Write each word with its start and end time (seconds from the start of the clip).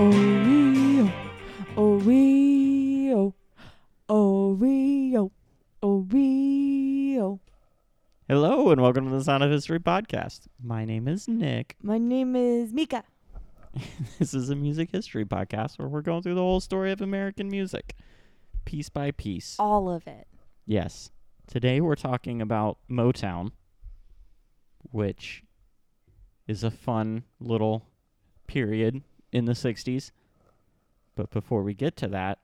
Oreo, 0.00 1.12
Oreo, 1.76 3.34
Oreo, 4.08 5.30
Oreo. 5.82 7.38
Hello 8.26 8.70
and 8.70 8.80
welcome 8.80 9.04
to 9.04 9.10
the 9.10 9.22
Sound 9.22 9.42
of 9.42 9.50
History 9.50 9.78
podcast. 9.78 10.46
My 10.58 10.86
name 10.86 11.06
is 11.06 11.28
Nick. 11.28 11.76
My 11.82 11.98
name 11.98 12.34
is 12.34 12.72
Mika. 12.72 13.04
This 14.18 14.32
is 14.32 14.48
a 14.48 14.56
music 14.56 14.90
history 14.90 15.26
podcast 15.26 15.78
where 15.78 15.86
we're 15.88 16.00
going 16.00 16.22
through 16.22 16.36
the 16.36 16.40
whole 16.40 16.60
story 16.60 16.92
of 16.92 17.02
American 17.02 17.50
music, 17.50 17.94
piece 18.64 18.88
by 18.88 19.10
piece. 19.10 19.56
All 19.58 19.90
of 19.90 20.06
it. 20.06 20.26
Yes. 20.64 21.10
Today 21.46 21.78
we're 21.82 21.94
talking 21.94 22.40
about 22.40 22.78
Motown, 22.90 23.50
which 24.80 25.44
is 26.46 26.64
a 26.64 26.70
fun 26.70 27.24
little 27.38 27.84
period 28.46 29.02
in 29.32 29.44
the 29.44 29.52
60s. 29.52 30.10
But 31.14 31.30
before 31.30 31.62
we 31.62 31.74
get 31.74 31.96
to 31.98 32.08
that, 32.08 32.38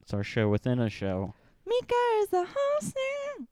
it's 0.00 0.12
our 0.14 0.22
show 0.24 0.48
within 0.48 0.78
a 0.80 0.88
show. 0.90 1.34
Mika 1.66 1.94
is 2.20 2.28
the 2.28 2.46
host 2.48 2.94
now. 3.38 3.46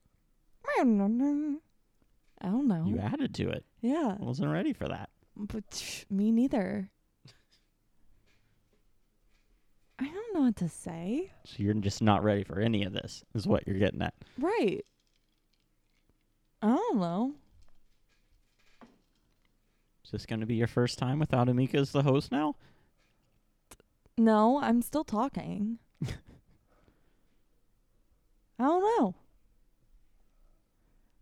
I 0.81 0.85
don't 0.85 2.69
know. 2.69 2.85
You 2.87 2.99
added 2.99 3.35
to 3.37 3.49
it. 3.51 3.65
yeah, 3.81 4.17
I 4.21 4.25
wasn't 4.25 4.53
ready 4.53 4.73
for 4.73 4.87
that. 4.89 5.11
but 5.37 5.69
tch, 5.71 6.05
me 6.11 6.31
neither. 6.31 6.91
I 9.99 10.05
don't 10.07 10.35
know 10.35 10.41
what 10.41 10.57
to 10.57 10.69
say. 10.69 11.31
So 11.45 11.55
you're 11.63 11.75
just 11.75 12.03
not 12.03 12.25
ready 12.25 12.43
for 12.45 12.61
any 12.61 12.85
of 12.85 12.93
this, 12.93 13.25
is 13.35 13.47
what 13.47 13.67
you're 13.67 13.79
getting 13.79 14.03
at. 14.03 14.15
Right. 14.39 14.85
I 16.61 16.69
don't 16.75 16.99
know. 16.99 17.35
Is 20.05 20.11
this 20.11 20.27
going 20.27 20.41
to 20.41 20.47
be 20.47 20.57
your 20.57 20.67
first 20.67 20.99
time 20.99 21.19
without 21.19 21.49
Amika 21.49 21.77
as 21.77 21.93
the 21.93 22.03
host 22.03 22.31
now? 22.31 22.57
No, 24.17 24.61
I'm 24.61 24.83
still 24.83 25.05
talking. 25.05 25.79
I 26.07 26.09
don't 28.59 28.83
know. 28.83 29.15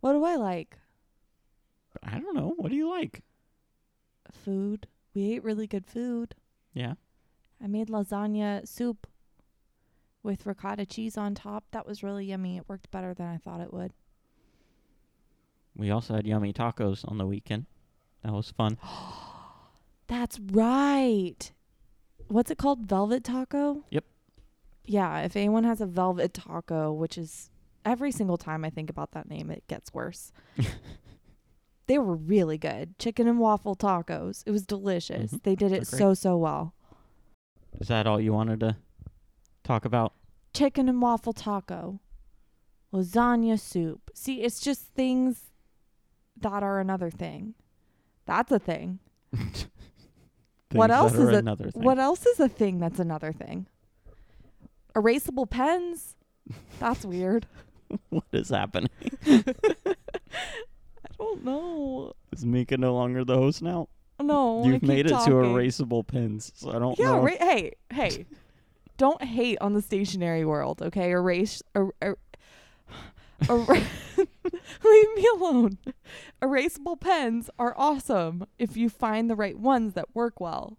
What 0.01 0.13
do 0.13 0.23
I 0.25 0.35
like? 0.35 0.77
I 2.03 2.19
don't 2.19 2.35
know. 2.35 2.53
What 2.57 2.69
do 2.69 2.75
you 2.75 2.89
like? 2.89 3.23
Food. 4.31 4.87
We 5.13 5.33
ate 5.33 5.43
really 5.43 5.65
good 5.65 5.85
food. 5.85 6.35
Yeah. 6.73 6.95
I 7.63 7.67
made 7.67 7.87
lasagna 7.87 8.67
soup 8.67 9.07
with 10.21 10.45
ricotta 10.45 10.85
cheese 10.85 11.17
on 11.17 11.35
top. 11.35 11.63
That 11.71 11.87
was 11.87 12.03
really 12.03 12.25
yummy. 12.25 12.57
It 12.57 12.67
worked 12.67 12.91
better 12.91 13.13
than 13.13 13.27
I 13.27 13.37
thought 13.37 13.61
it 13.61 13.73
would. 13.73 13.93
We 15.75 15.89
also 15.89 16.15
had 16.15 16.27
yummy 16.27 16.51
tacos 16.53 17.09
on 17.09 17.17
the 17.17 17.25
weekend. 17.25 17.65
That 18.23 18.33
was 18.33 18.51
fun. 18.51 18.77
That's 20.07 20.39
right. 20.39 21.51
What's 22.27 22.51
it 22.51 22.57
called? 22.57 22.87
Velvet 22.87 23.23
taco? 23.23 23.83
Yep. 23.89 24.05
Yeah, 24.85 25.19
if 25.21 25.35
anyone 25.35 25.63
has 25.63 25.79
a 25.81 25.85
velvet 25.85 26.33
taco, 26.33 26.91
which 26.91 27.17
is 27.17 27.49
every 27.85 28.11
single 28.11 28.37
time 28.37 28.65
I 28.65 28.69
think 28.69 28.89
about 28.89 29.11
that 29.11 29.29
name, 29.29 29.49
it 29.49 29.65
gets 29.67 29.93
worse. 29.93 30.31
they 31.87 31.97
were 31.97 32.15
really 32.15 32.57
good. 32.57 32.97
Chicken 32.99 33.27
and 33.27 33.39
waffle 33.39 33.75
tacos. 33.75 34.43
It 34.45 34.51
was 34.51 34.65
delicious. 34.65 35.31
Mhm. 35.33 35.43
They 35.43 35.55
did 35.55 35.71
it 35.71 35.87
great. 35.89 35.99
so, 35.99 36.13
so 36.13 36.37
well. 36.37 36.73
Is 37.79 37.87
that 37.87 38.07
all 38.07 38.19
you 38.19 38.33
wanted 38.33 38.59
to 38.61 38.77
talk 39.63 39.85
about? 39.85 40.13
Chicken 40.53 40.87
and 40.89 41.01
waffle 41.01 41.33
taco. 41.33 41.99
Lasagna 42.93 43.59
soup. 43.59 44.11
See, 44.13 44.41
it's 44.41 44.59
just 44.59 44.81
things 44.93 45.51
that 46.39 46.61
are 46.61 46.79
another 46.79 47.09
thing. 47.09 47.55
That's 48.25 48.51
a 48.51 48.59
thing. 48.59 48.99
What 50.71 50.89
else 50.89 51.13
is 51.13 51.29
it- 51.29 51.35
another 51.35 51.69
thing. 51.69 51.83
What 51.83 51.99
else 51.99 52.25
is 52.25 52.39
a 52.39 52.49
thing 52.49 52.79
that's 52.79 52.99
another 52.99 53.31
thing? 53.31 53.67
Erasable 54.95 55.47
pens? 55.47 56.15
That's 56.79 57.05
weird. 57.05 57.45
what 58.09 58.23
is 58.31 58.49
happening? 58.49 58.89
I 59.27 59.45
don't 61.19 61.45
know. 61.45 62.13
Is 62.31 62.43
Mika 62.43 62.77
no 62.77 62.95
longer 62.95 63.23
the 63.23 63.35
host 63.35 63.61
now? 63.61 63.87
No, 64.19 64.63
You've 64.65 64.81
made 64.83 65.05
it 65.05 65.09
talking. 65.09 65.31
to 65.33 65.39
erasable 65.39 66.07
pens, 66.07 66.51
so 66.55 66.71
I 66.71 66.79
don't 66.79 66.97
Yeah, 66.97 67.11
know. 67.11 67.19
ra- 67.21 67.31
hey, 67.39 67.73
hey. 67.91 68.25
don't 68.97 69.21
hate 69.23 69.57
on 69.61 69.73
the 69.73 69.81
stationary 69.81 70.45
world, 70.45 70.81
okay? 70.81 71.11
Erase 71.11 71.61
er, 71.75 71.89
er, 72.03 72.17
er- 73.49 73.65
Leave 74.83 75.15
me 75.15 75.27
alone. 75.35 75.77
Erasable 76.41 76.99
pens 76.99 77.49
are 77.57 77.73
awesome 77.77 78.45
if 78.59 78.75
you 78.75 78.89
find 78.89 79.29
the 79.29 79.35
right 79.35 79.57
ones 79.57 79.93
that 79.93 80.13
work 80.13 80.39
well. 80.39 80.77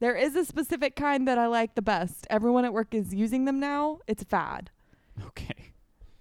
There 0.00 0.14
is 0.14 0.34
a 0.34 0.44
specific 0.44 0.96
kind 0.96 1.26
that 1.26 1.38
I 1.38 1.46
like 1.46 1.74
the 1.74 1.82
best. 1.82 2.26
Everyone 2.30 2.64
at 2.64 2.72
work 2.72 2.94
is 2.94 3.14
using 3.14 3.44
them 3.44 3.58
now. 3.58 4.00
It's 4.06 4.22
a 4.22 4.26
fad. 4.26 4.70
Okay. 5.26 5.72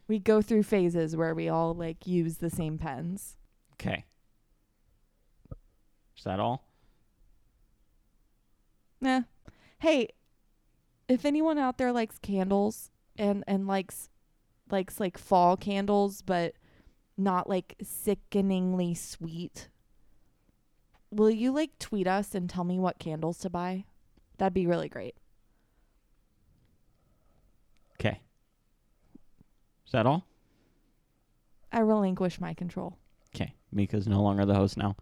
We 0.07 0.19
go 0.19 0.41
through 0.41 0.63
phases 0.63 1.15
where 1.15 1.33
we 1.33 1.49
all 1.49 1.73
like 1.73 2.05
use 2.07 2.37
the 2.37 2.49
same 2.49 2.77
pens. 2.77 3.35
Okay. 3.73 4.05
Is 6.17 6.23
that 6.23 6.39
all? 6.39 6.63
Nah. 9.01 9.21
Hey, 9.79 10.09
if 11.09 11.25
anyone 11.25 11.57
out 11.57 11.77
there 11.77 11.91
likes 11.91 12.17
candles 12.19 12.89
and 13.17 13.43
and 13.47 13.67
likes 13.67 14.09
likes 14.69 14.99
like 14.99 15.17
fall 15.17 15.57
candles 15.57 16.21
but 16.21 16.53
not 17.17 17.47
like 17.47 17.75
sickeningly 17.81 18.93
sweet, 18.93 19.69
will 21.11 21.29
you 21.29 21.51
like 21.51 21.77
tweet 21.79 22.07
us 22.07 22.33
and 22.33 22.49
tell 22.49 22.63
me 22.63 22.79
what 22.79 22.99
candles 22.99 23.37
to 23.39 23.49
buy? 23.49 23.85
That'd 24.37 24.53
be 24.53 24.67
really 24.67 24.89
great. 24.89 25.15
Okay. 27.99 28.19
Is 29.85 29.91
that 29.91 30.05
all? 30.05 30.25
I 31.71 31.79
relinquish 31.79 32.39
my 32.39 32.53
control. 32.53 32.97
Okay. 33.35 33.53
Mika's 33.71 34.07
no 34.07 34.21
longer 34.21 34.45
the 34.45 34.55
host 34.55 34.77
now. 34.77 34.95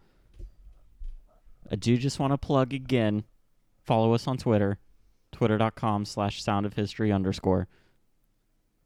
I 1.70 1.76
do 1.76 1.98
just 1.98 2.20
want 2.20 2.34
to 2.34 2.38
plug 2.38 2.74
again. 2.74 3.24
Follow 3.84 4.14
us 4.14 4.28
on 4.28 4.38
Twitter. 4.38 4.78
Twitter.com 5.32 6.06
slash 6.06 6.44
sound 6.44 6.66
of 6.66 6.74
history 6.74 7.12
underscore. 7.12 7.68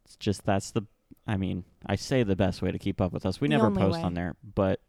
It's 0.06 0.16
just 0.16 0.46
that's 0.46 0.72
the 0.72 0.84
I 1.28 1.38
mean, 1.38 1.64
I 1.86 1.96
say 1.96 2.24
the 2.24 2.36
best 2.36 2.62
way 2.62 2.72
to 2.72 2.78
keep 2.80 3.02
up 3.02 3.12
with 3.12 3.26
us. 3.26 3.42
We 3.42 3.48
The 3.48 3.58
never 3.58 3.72
post 3.72 3.98
way. 3.98 4.04
on 4.04 4.14
there, 4.14 4.36
but 4.56 4.80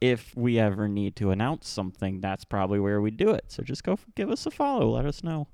if 0.00 0.34
we 0.36 0.58
ever 0.58 0.88
need 0.88 1.14
to 1.16 1.30
announce 1.30 1.68
something, 1.68 2.20
that's 2.20 2.44
probably 2.44 2.80
where 2.80 3.00
we 3.00 3.10
do 3.10 3.30
it. 3.30 3.44
So 3.48 3.62
just 3.62 3.84
go 3.84 3.92
f- 3.92 4.06
give 4.16 4.30
us 4.30 4.46
a 4.46 4.50
follow. 4.50 4.90
Let 4.90 5.04
us 5.06 5.22
know 5.22 5.48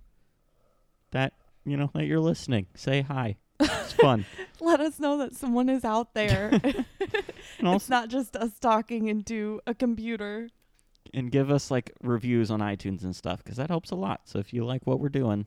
that 1.11 1.33
you 1.65 1.77
know 1.77 1.91
that 1.95 2.05
you're 2.07 2.21
listening. 2.21 2.67
Say 2.75 3.03
hi. 3.03 3.37
It's 3.59 3.93
fun. 3.95 4.25
Let 4.61 4.81
us 4.81 5.01
know 5.01 5.19
that 5.19 5.35
someone 5.35 5.69
is 5.69 5.85
out 5.85 6.15
there. 6.15 6.61
It's 7.59 7.89
not 7.89 8.09
just 8.11 8.37
us 8.37 8.59
talking 8.61 9.09
into 9.09 9.61
a 9.67 9.75
computer. 9.75 10.49
and 11.15 11.31
give 11.33 11.51
us 11.51 11.71
like 11.71 11.91
reviews 12.03 12.51
on 12.51 12.61
iTunes 12.61 13.03
and 13.03 13.17
stuff 13.17 13.43
because 13.43 13.57
that 13.57 13.71
helps 13.71 13.91
a 13.91 13.95
lot. 13.97 14.21
So 14.25 14.39
if 14.39 14.53
you 14.53 14.65
like 14.65 14.83
what 14.87 15.01
we're 15.01 15.09
doing, 15.09 15.47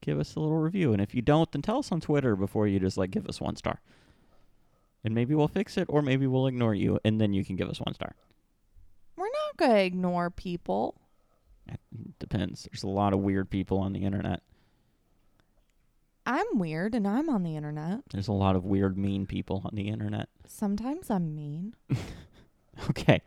give 0.00 0.18
us 0.18 0.34
a 0.34 0.40
little 0.40 0.58
review. 0.58 0.92
And 0.92 1.00
if 1.02 1.14
you 1.14 1.22
don't, 1.22 1.50
then 1.52 1.62
tell 1.62 1.78
us 1.78 1.92
on 1.92 2.00
Twitter 2.00 2.36
before 2.36 2.66
you 2.66 2.78
just 2.80 2.96
like 2.96 3.10
give 3.10 3.26
us 3.26 3.40
one 3.40 3.56
star. 3.56 3.80
And 5.04 5.14
maybe 5.14 5.34
we'll 5.34 5.48
fix 5.48 5.76
it, 5.78 5.86
or 5.88 6.02
maybe 6.02 6.26
we'll 6.26 6.46
ignore 6.46 6.74
you, 6.74 6.98
and 7.04 7.20
then 7.20 7.32
you 7.32 7.44
can 7.44 7.56
give 7.56 7.68
us 7.70 7.80
one 7.80 7.94
star. 7.94 8.14
We're 9.16 9.24
not 9.24 9.56
going 9.56 9.70
to 9.70 9.82
ignore 9.82 10.30
people. 10.30 11.00
It 11.66 11.80
depends. 12.18 12.68
There's 12.70 12.82
a 12.82 12.88
lot 12.88 13.14
of 13.14 13.20
weird 13.20 13.48
people 13.48 13.78
on 13.78 13.92
the 13.92 14.04
internet. 14.04 14.42
I'm 16.26 16.58
weird 16.58 16.94
and 16.94 17.08
I'm 17.08 17.30
on 17.30 17.42
the 17.42 17.56
internet. 17.56 18.00
There's 18.12 18.28
a 18.28 18.32
lot 18.32 18.56
of 18.56 18.64
weird, 18.64 18.98
mean 18.98 19.26
people 19.26 19.62
on 19.64 19.72
the 19.74 19.88
internet. 19.88 20.28
Sometimes 20.46 21.10
I'm 21.10 21.34
mean. 21.34 21.74
Okay, 22.88 23.20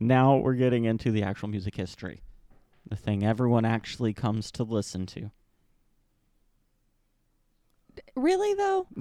now 0.00 0.36
we're 0.36 0.54
getting 0.54 0.84
into 0.84 1.10
the 1.10 1.22
actual 1.22 1.48
music 1.48 1.76
history, 1.76 2.20
the 2.88 2.96
thing 2.96 3.24
everyone 3.24 3.64
actually 3.64 4.12
comes 4.12 4.50
to 4.52 4.64
listen 4.64 5.06
to. 5.06 5.30
Really 8.14 8.54
though? 8.54 8.86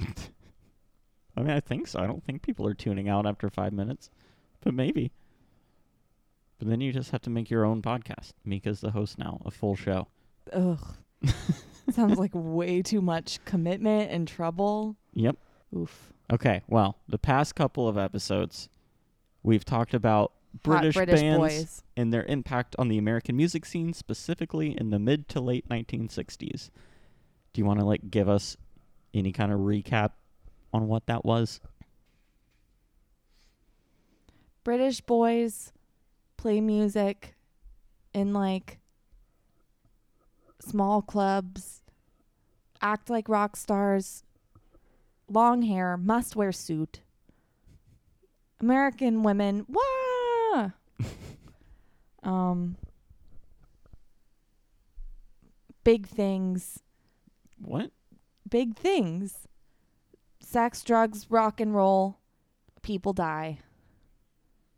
I 1.37 1.41
mean, 1.41 1.51
I 1.51 1.59
think 1.59 1.87
so. 1.87 1.99
I 1.99 2.07
don't 2.07 2.23
think 2.23 2.41
people 2.41 2.67
are 2.67 2.73
tuning 2.73 3.07
out 3.07 3.27
after 3.27 3.49
five 3.49 3.71
minutes, 3.71 4.09
but 4.61 4.73
maybe. 4.73 5.11
But 6.57 6.67
then 6.67 6.81
you 6.81 6.91
just 6.91 7.11
have 7.11 7.21
to 7.21 7.29
make 7.29 7.51
your 7.51 7.63
own 7.63 7.83
podcast. 7.83 8.33
Mika's 8.43 8.81
the 8.81 8.91
host 8.91 9.19
now, 9.19 9.39
a 9.45 9.51
full 9.51 9.75
show. 9.75 10.07
Ugh. 10.51 10.95
Sounds 11.91 12.17
like 12.17 12.31
way 12.33 12.81
too 12.81 13.01
much 13.01 13.43
commitment 13.45 14.11
and 14.11 14.27
trouble. 14.27 14.95
Yep. 15.13 15.37
Oof. 15.75 16.11
Okay. 16.31 16.61
Well, 16.67 16.97
the 17.07 17.19
past 17.19 17.55
couple 17.55 17.87
of 17.87 17.97
episodes, 17.97 18.69
we've 19.43 19.63
talked 19.63 19.93
about 19.93 20.33
British, 20.63 20.95
British 20.95 21.21
bands 21.21 21.37
boys. 21.37 21.83
and 21.95 22.11
their 22.11 22.23
impact 22.23 22.75
on 22.79 22.87
the 22.87 22.97
American 22.97 23.37
music 23.37 23.65
scene, 23.65 23.93
specifically 23.93 24.75
in 24.77 24.89
the 24.89 24.99
mid 24.99 25.27
to 25.29 25.39
late 25.39 25.69
1960s. 25.69 26.69
Do 27.53 27.61
you 27.61 27.65
want 27.65 27.79
to 27.79 27.85
like 27.85 28.09
give 28.09 28.27
us 28.27 28.57
any 29.17 29.31
kind 29.31 29.51
of 29.51 29.59
recap 29.59 30.11
on 30.73 30.87
what 30.87 31.05
that 31.07 31.25
was? 31.25 31.59
British 34.63 35.01
boys 35.01 35.71
play 36.35 36.59
music 36.59 37.35
in 38.13 38.33
like 38.33 38.79
small 40.59 41.01
clubs, 41.01 41.81
act 42.81 43.09
like 43.09 43.29
rock 43.29 43.55
stars, 43.55 44.23
long 45.29 45.61
hair, 45.61 45.97
must 45.97 46.35
wear 46.35 46.51
suit. 46.51 46.99
American 48.59 49.23
women, 49.23 49.65
wah! 49.69 50.71
um, 52.23 52.75
big 55.83 56.07
things, 56.07 56.79
What? 57.61 57.91
Big 58.49 58.75
things. 58.75 59.47
Sex, 60.39 60.83
drugs, 60.83 61.27
rock 61.29 61.59
and 61.59 61.75
roll, 61.75 62.19
people 62.81 63.13
die. 63.13 63.59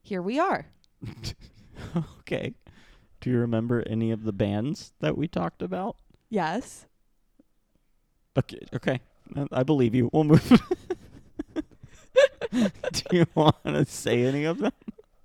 Here 0.02 0.22
we 0.22 0.40
are. 0.40 0.68
okay. 2.20 2.54
Do 3.22 3.30
you 3.30 3.38
remember 3.38 3.84
any 3.88 4.12
of 4.12 4.24
the 4.24 4.34
bands 4.34 4.94
that 5.00 5.18
we 5.18 5.28
talked 5.28 5.62
about? 5.62 5.98
Yes. 6.30 6.88
Okay. 8.38 8.60
Okay. 8.74 9.00
I 9.52 9.64
believe 9.64 9.94
you. 9.94 10.10
We'll 10.12 10.24
move. 10.24 10.62
Do 12.52 13.04
you 13.12 13.26
want 13.36 13.64
to 13.66 13.86
say 13.86 14.24
any 14.24 14.46
of 14.46 14.58
them? 14.60 14.72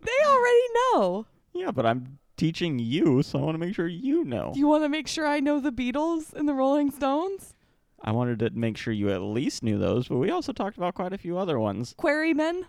They 0.02 0.26
already 0.26 0.62
know. 0.74 1.26
Yeah, 1.54 1.70
but 1.70 1.86
I'm 1.86 2.18
teaching 2.36 2.78
you, 2.78 3.22
so 3.22 3.38
I 3.38 3.42
want 3.42 3.54
to 3.54 3.58
make 3.58 3.74
sure 3.74 3.86
you 3.86 4.24
know. 4.24 4.50
Do 4.52 4.60
you 4.60 4.66
want 4.66 4.84
to 4.84 4.88
make 4.88 5.08
sure 5.08 5.26
I 5.26 5.40
know 5.40 5.60
the 5.60 5.72
Beatles 5.72 6.32
and 6.34 6.48
the 6.48 6.54
Rolling 6.54 6.90
Stones? 6.90 7.54
I 8.04 8.12
wanted 8.12 8.38
to 8.40 8.50
make 8.50 8.76
sure 8.76 8.92
you 8.92 9.10
at 9.10 9.22
least 9.22 9.62
knew 9.62 9.78
those, 9.78 10.08
but 10.08 10.18
we 10.18 10.30
also 10.30 10.52
talked 10.52 10.76
about 10.76 10.94
quite 10.94 11.14
a 11.14 11.18
few 11.18 11.38
other 11.38 11.58
ones. 11.58 11.94
Quarrymen? 11.96 12.66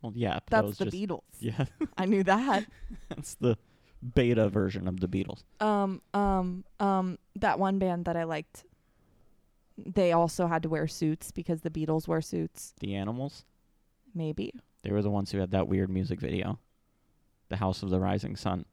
Well, 0.00 0.12
yeah, 0.14 0.34
that 0.34 0.44
That's 0.48 0.66
was 0.66 0.78
the 0.78 0.84
just, 0.84 0.96
Beatles. 0.96 1.22
Yeah, 1.40 1.64
I 1.98 2.06
knew 2.06 2.22
that. 2.22 2.66
that's 3.08 3.34
the 3.34 3.58
beta 4.14 4.48
version 4.48 4.86
of 4.86 5.00
the 5.00 5.08
Beatles. 5.08 5.42
Um, 5.60 6.00
um, 6.14 6.64
um, 6.78 7.18
that 7.34 7.58
one 7.58 7.80
band 7.80 8.04
that 8.04 8.16
I 8.16 8.22
liked, 8.22 8.64
they 9.76 10.12
also 10.12 10.46
had 10.46 10.62
to 10.62 10.68
wear 10.68 10.86
suits 10.86 11.32
because 11.32 11.62
the 11.62 11.70
Beatles 11.70 12.06
wore 12.06 12.22
suits. 12.22 12.72
The 12.78 12.94
Animals. 12.94 13.44
Maybe. 14.14 14.54
They 14.82 14.92
were 14.92 15.02
the 15.02 15.10
ones 15.10 15.32
who 15.32 15.38
had 15.38 15.50
that 15.50 15.66
weird 15.66 15.90
music 15.90 16.20
video, 16.20 16.60
"The 17.48 17.56
House 17.56 17.82
of 17.82 17.90
the 17.90 17.98
Rising 17.98 18.36
Sun." 18.36 18.64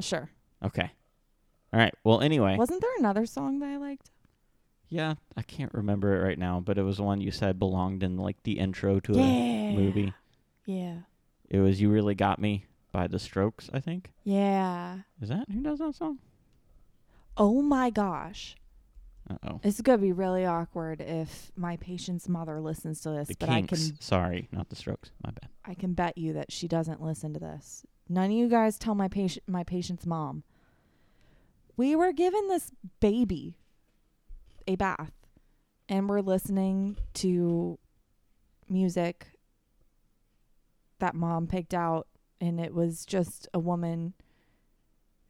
Sure. 0.00 0.28
Okay. 0.62 0.92
All 1.72 1.80
right. 1.80 1.94
Well, 2.04 2.20
anyway, 2.20 2.56
Wasn't 2.56 2.80
there 2.80 2.90
another 2.98 3.26
song 3.26 3.58
that 3.60 3.68
I 3.68 3.76
liked? 3.76 4.10
yeah, 4.88 5.14
I 5.36 5.42
can't 5.42 5.74
remember 5.74 6.16
it 6.16 6.24
right 6.24 6.38
now, 6.38 6.60
but 6.60 6.78
it 6.78 6.82
was 6.82 6.98
the 6.98 7.02
one 7.02 7.20
you 7.20 7.30
said 7.32 7.58
belonged 7.58 8.02
in 8.04 8.16
like 8.16 8.40
the 8.44 8.58
intro 8.58 9.00
to 9.00 9.12
a 9.18 9.74
movie. 9.76 10.12
Yeah. 10.64 10.98
It 11.48 11.58
was 11.58 11.80
"You 11.80 11.90
Really 11.90 12.14
Got 12.14 12.40
Me" 12.40 12.66
by 12.92 13.06
The 13.08 13.18
Strokes, 13.18 13.68
I 13.72 13.80
think. 13.80 14.12
Yeah. 14.24 14.98
Is 15.20 15.28
that 15.28 15.46
who 15.50 15.60
does 15.62 15.78
that 15.80 15.94
song? 15.96 16.18
Oh 17.36 17.62
my 17.62 17.90
gosh. 17.90 18.56
Uh 19.28 19.36
oh. 19.48 19.60
This 19.62 19.74
is 19.74 19.80
gonna 19.82 19.98
be 19.98 20.12
really 20.12 20.44
awkward 20.46 21.00
if 21.00 21.50
my 21.56 21.76
patient's 21.78 22.28
mother 22.28 22.60
listens 22.60 23.00
to 23.02 23.10
this, 23.10 23.28
The 23.28 23.34
but 23.40 23.48
Kinks. 23.48 23.72
I 23.72 23.76
can 23.90 24.00
Sorry, 24.00 24.48
not 24.52 24.68
The 24.70 24.76
Strokes. 24.76 25.10
My 25.24 25.30
bad. 25.32 25.50
I 25.64 25.74
can 25.74 25.94
bet 25.94 26.16
you 26.16 26.32
that 26.34 26.52
she 26.52 26.68
doesn't 26.68 27.02
listen 27.02 27.32
to 27.34 27.40
this. 27.40 27.84
None 28.08 28.26
of 28.26 28.30
you 28.36 28.48
guys 28.48 28.78
tell 28.78 28.94
my 28.94 29.08
patient 29.08 29.48
my 29.48 29.64
patient's 29.64 30.06
mom. 30.06 30.44
We 31.76 31.94
were 31.94 32.12
given 32.12 32.48
this 32.48 32.70
baby 33.00 33.58
a 34.66 34.76
bath 34.76 35.12
and 35.88 36.08
we're 36.08 36.20
listening 36.20 36.96
to 37.14 37.78
music 38.68 39.28
that 40.98 41.14
mom 41.14 41.46
picked 41.46 41.74
out 41.74 42.08
and 42.40 42.58
it 42.58 42.74
was 42.74 43.04
just 43.04 43.48
a 43.52 43.58
woman 43.58 44.14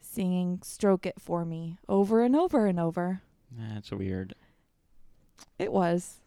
singing 0.01 0.61
stroke 0.63 1.05
it 1.05 1.21
for 1.21 1.45
me 1.45 1.79
over 1.89 2.23
and 2.23 2.37
over 2.37 2.67
and 2.67 2.79
over. 2.81 3.23
That's 3.51 3.91
weird. 3.91 4.35
It 5.59 5.73
was. 5.73 6.21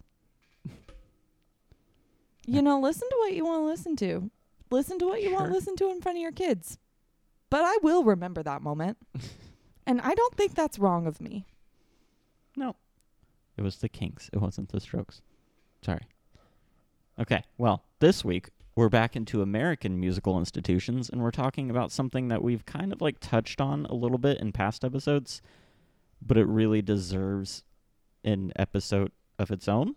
You 2.46 2.62
know, 2.62 2.80
listen 2.80 3.08
to 3.08 3.16
what 3.20 3.34
you 3.34 3.46
want 3.46 3.62
to 3.62 3.66
listen 3.66 3.96
to. 3.98 4.32
Listen 4.72 5.00
to 5.00 5.08
what 5.08 5.22
you 5.22 5.34
want 5.34 5.48
to 5.48 5.54
listen 5.54 5.76
to 5.78 5.92
in 5.92 6.02
front 6.02 6.18
of 6.18 6.22
your 6.22 6.32
kids. 6.32 6.78
But 7.50 7.64
I 7.64 7.78
will 7.82 8.04
remember 8.04 8.44
that 8.44 8.62
moment. 8.62 8.98
and 9.90 10.00
I 10.02 10.14
don't 10.14 10.36
think 10.36 10.54
that's 10.54 10.78
wrong 10.78 11.08
of 11.08 11.20
me. 11.20 11.48
No. 12.56 12.76
It 13.58 13.64
was 13.64 13.78
the 13.78 13.90
Kinks. 13.90 14.30
It 14.32 14.40
wasn't 14.40 14.70
the 14.70 14.80
Strokes. 14.80 15.24
Sorry. 15.84 16.04
Okay, 17.20 17.44
well, 17.58 17.84
this 17.98 18.24
week 18.24 18.52
we're 18.76 18.90
back 18.90 19.16
into 19.16 19.42
American 19.42 20.00
musical 20.00 20.38
institutions 20.38 21.10
and 21.10 21.24
we're 21.24 21.32
talking 21.32 21.72
about 21.72 21.92
something 21.92 22.28
that 22.28 22.44
we've 22.44 22.68
kind 22.68 22.94
of 22.94 23.02
like 23.02 23.20
touched 23.20 23.60
on 23.60 23.88
a 23.88 23.96
little 23.96 24.20
bit 24.20 24.38
in 24.40 24.52
past 24.52 24.86
episodes, 24.86 25.42
but 26.22 26.38
it 26.38 26.46
really 26.46 26.84
deserves 26.84 27.64
an 28.24 28.54
episode 28.58 29.12
of 29.40 29.50
its 29.50 29.68
own. 29.68 29.96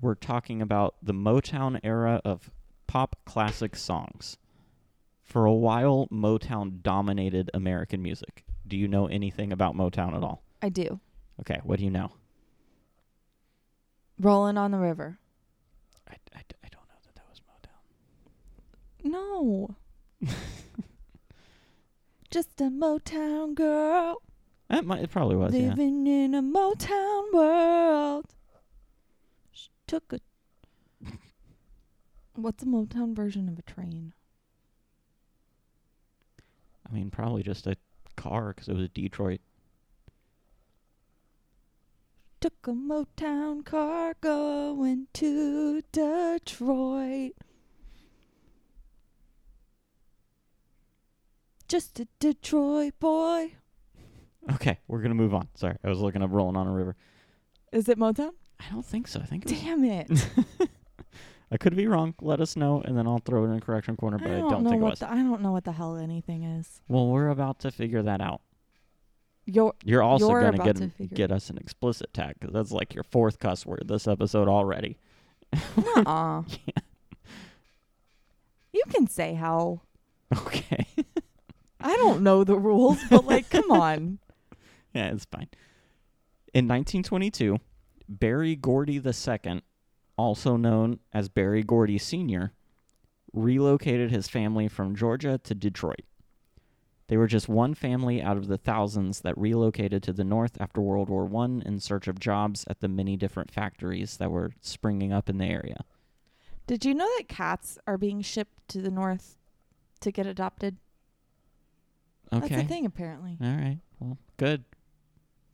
We're 0.00 0.14
talking 0.14 0.62
about 0.62 0.94
the 1.02 1.14
Motown 1.14 1.80
era 1.82 2.20
of 2.24 2.48
pop 2.86 3.16
classic 3.24 3.74
songs. 3.74 4.38
For 5.24 5.46
a 5.46 5.52
while, 5.52 6.06
Motown 6.12 6.80
dominated 6.80 7.50
American 7.52 8.00
music. 8.00 8.44
Do 8.66 8.76
you 8.76 8.88
know 8.88 9.06
anything 9.06 9.52
about 9.52 9.74
Motown 9.74 10.16
at 10.16 10.22
all? 10.22 10.42
I 10.62 10.68
do. 10.68 11.00
Okay, 11.40 11.60
what 11.64 11.78
do 11.78 11.84
you 11.84 11.90
know? 11.90 12.12
Rolling 14.18 14.56
on 14.56 14.70
the 14.70 14.78
river. 14.78 15.18
I, 16.08 16.14
I, 16.34 16.38
I 16.38 16.68
don't 16.70 16.88
know 16.88 16.94
that 17.04 17.14
that 17.16 17.24
was 17.28 17.40
Motown. 19.10 19.10
No. 19.10 19.76
Just 22.30 22.60
a 22.60 22.64
Motown 22.64 23.54
girl 23.54 24.22
That 24.68 24.84
might, 24.84 25.02
it 25.02 25.10
probably 25.10 25.36
was, 25.36 25.54
yeah. 25.54 25.68
living 25.68 26.06
in 26.06 26.34
a 26.34 26.42
Motown 26.42 27.32
world. 27.32 28.34
She 29.52 29.68
took 29.86 30.12
a. 30.12 30.20
What's 32.34 32.62
a 32.64 32.66
Motown 32.66 33.14
version 33.14 33.48
of 33.48 33.58
a 33.58 33.62
train? 33.62 34.12
I 36.88 36.92
mean, 36.92 37.10
probably 37.10 37.42
just 37.44 37.66
a 37.68 37.76
car 38.16 38.52
because 38.54 38.68
it 38.68 38.74
was 38.74 38.84
a 38.84 38.88
Detroit. 38.88 39.40
Took 42.40 42.66
a 42.66 42.72
Motown 42.72 43.64
car 43.64 44.14
going 44.20 45.06
to 45.14 45.82
Detroit. 45.92 47.32
Just 51.68 51.98
a 52.00 52.06
Detroit 52.20 52.92
boy. 53.00 53.54
Okay, 54.52 54.78
we're 54.86 55.00
gonna 55.00 55.14
move 55.14 55.34
on. 55.34 55.48
Sorry, 55.54 55.76
I 55.82 55.88
was 55.88 55.98
looking 56.00 56.22
up 56.22 56.30
"Rolling 56.32 56.56
on 56.56 56.66
a 56.66 56.72
River." 56.72 56.96
Is 57.72 57.88
it 57.88 57.98
Motown? 57.98 58.32
I 58.60 58.70
don't 58.70 58.84
think 58.84 59.08
so. 59.08 59.20
I 59.20 59.24
think 59.24 59.46
it 59.46 59.60
Damn 59.62 59.84
it. 59.84 60.10
I 61.52 61.56
could 61.56 61.76
be 61.76 61.86
wrong. 61.86 62.14
Let 62.20 62.40
us 62.40 62.56
know, 62.56 62.80
and 62.84 62.96
then 62.96 63.06
I'll 63.06 63.18
throw 63.18 63.42
it 63.44 63.48
in 63.48 63.54
the 63.54 63.60
correction 63.60 63.96
corner. 63.96 64.18
But 64.18 64.28
I 64.30 64.38
don't, 64.38 64.64
know 64.64 64.70
think 64.70 64.80
it 64.80 64.84
what 64.84 64.90
was. 64.92 64.98
the, 65.00 65.10
I 65.10 65.16
don't 65.16 65.40
know 65.42 65.52
what 65.52 65.64
the 65.64 65.72
hell 65.72 65.96
anything 65.96 66.42
is. 66.42 66.80
well, 66.88 67.06
we're 67.08 67.28
about 67.28 67.58
to 67.60 67.70
figure 67.70 68.02
that 68.02 68.20
out. 68.20 68.40
You're 69.46 69.74
You're 69.84 70.02
also 70.02 70.30
You're 70.30 70.40
gonna 70.42 70.64
get 70.64 70.76
to 70.76 70.88
figure- 70.88 71.14
get 71.16 71.30
us 71.30 71.50
an 71.50 71.58
explicit 71.58 72.12
tag 72.14 72.36
because 72.40 72.54
that's 72.54 72.72
like 72.72 72.94
your 72.94 73.04
fourth 73.04 73.38
cuss 73.38 73.66
word 73.66 73.82
this 73.86 74.08
episode 74.08 74.48
already. 74.48 74.96
uh 76.06 76.42
You 78.72 78.82
can 78.90 79.06
say 79.06 79.34
hell. 79.34 79.84
Okay. 80.36 80.86
I 81.80 81.94
don't 81.96 82.22
know 82.22 82.42
the 82.44 82.56
rules, 82.58 82.98
but 83.10 83.24
like 83.26 83.50
come 83.50 83.70
on. 83.70 84.18
Yeah, 84.94 85.12
it's 85.12 85.26
fine. 85.26 85.48
In 86.54 86.66
1922, 86.66 87.58
Berry 88.08 88.56
Gordy 88.56 88.94
II, 89.04 89.60
also 90.16 90.56
known 90.56 90.98
as 91.12 91.28
Berry 91.28 91.62
Gordy 91.62 91.98
Sr., 91.98 92.52
relocated 93.32 94.10
his 94.10 94.28
family 94.28 94.68
from 94.68 94.94
Georgia 94.94 95.38
to 95.38 95.54
Detroit. 95.54 96.04
They 97.08 97.16
were 97.16 97.26
just 97.26 97.48
one 97.48 97.74
family 97.74 98.22
out 98.22 98.36
of 98.36 98.46
the 98.46 98.56
thousands 98.56 99.20
that 99.20 99.36
relocated 99.36 100.02
to 100.04 100.12
the 100.12 100.24
north 100.24 100.56
after 100.58 100.80
World 100.80 101.10
War 101.10 101.28
I 101.42 101.44
in 101.66 101.78
search 101.80 102.08
of 102.08 102.18
jobs 102.18 102.64
at 102.68 102.80
the 102.80 102.88
many 102.88 103.16
different 103.16 103.50
factories 103.50 104.16
that 104.16 104.30
were 104.30 104.52
springing 104.60 105.12
up 105.12 105.28
in 105.28 105.38
the 105.38 105.44
area. 105.44 105.84
Did 106.66 106.84
you 106.84 106.94
know 106.94 107.08
that 107.18 107.28
cats 107.28 107.78
are 107.86 107.98
being 107.98 108.22
shipped 108.22 108.68
to 108.68 108.80
the 108.80 108.90
north 108.90 109.36
to 110.00 110.10
get 110.10 110.26
adopted? 110.26 110.78
Okay. 112.32 112.48
That's 112.48 112.62
a 112.62 112.68
thing 112.68 112.86
apparently. 112.86 113.36
All 113.42 113.48
right. 113.48 113.78
Well, 114.00 114.18
good. 114.38 114.64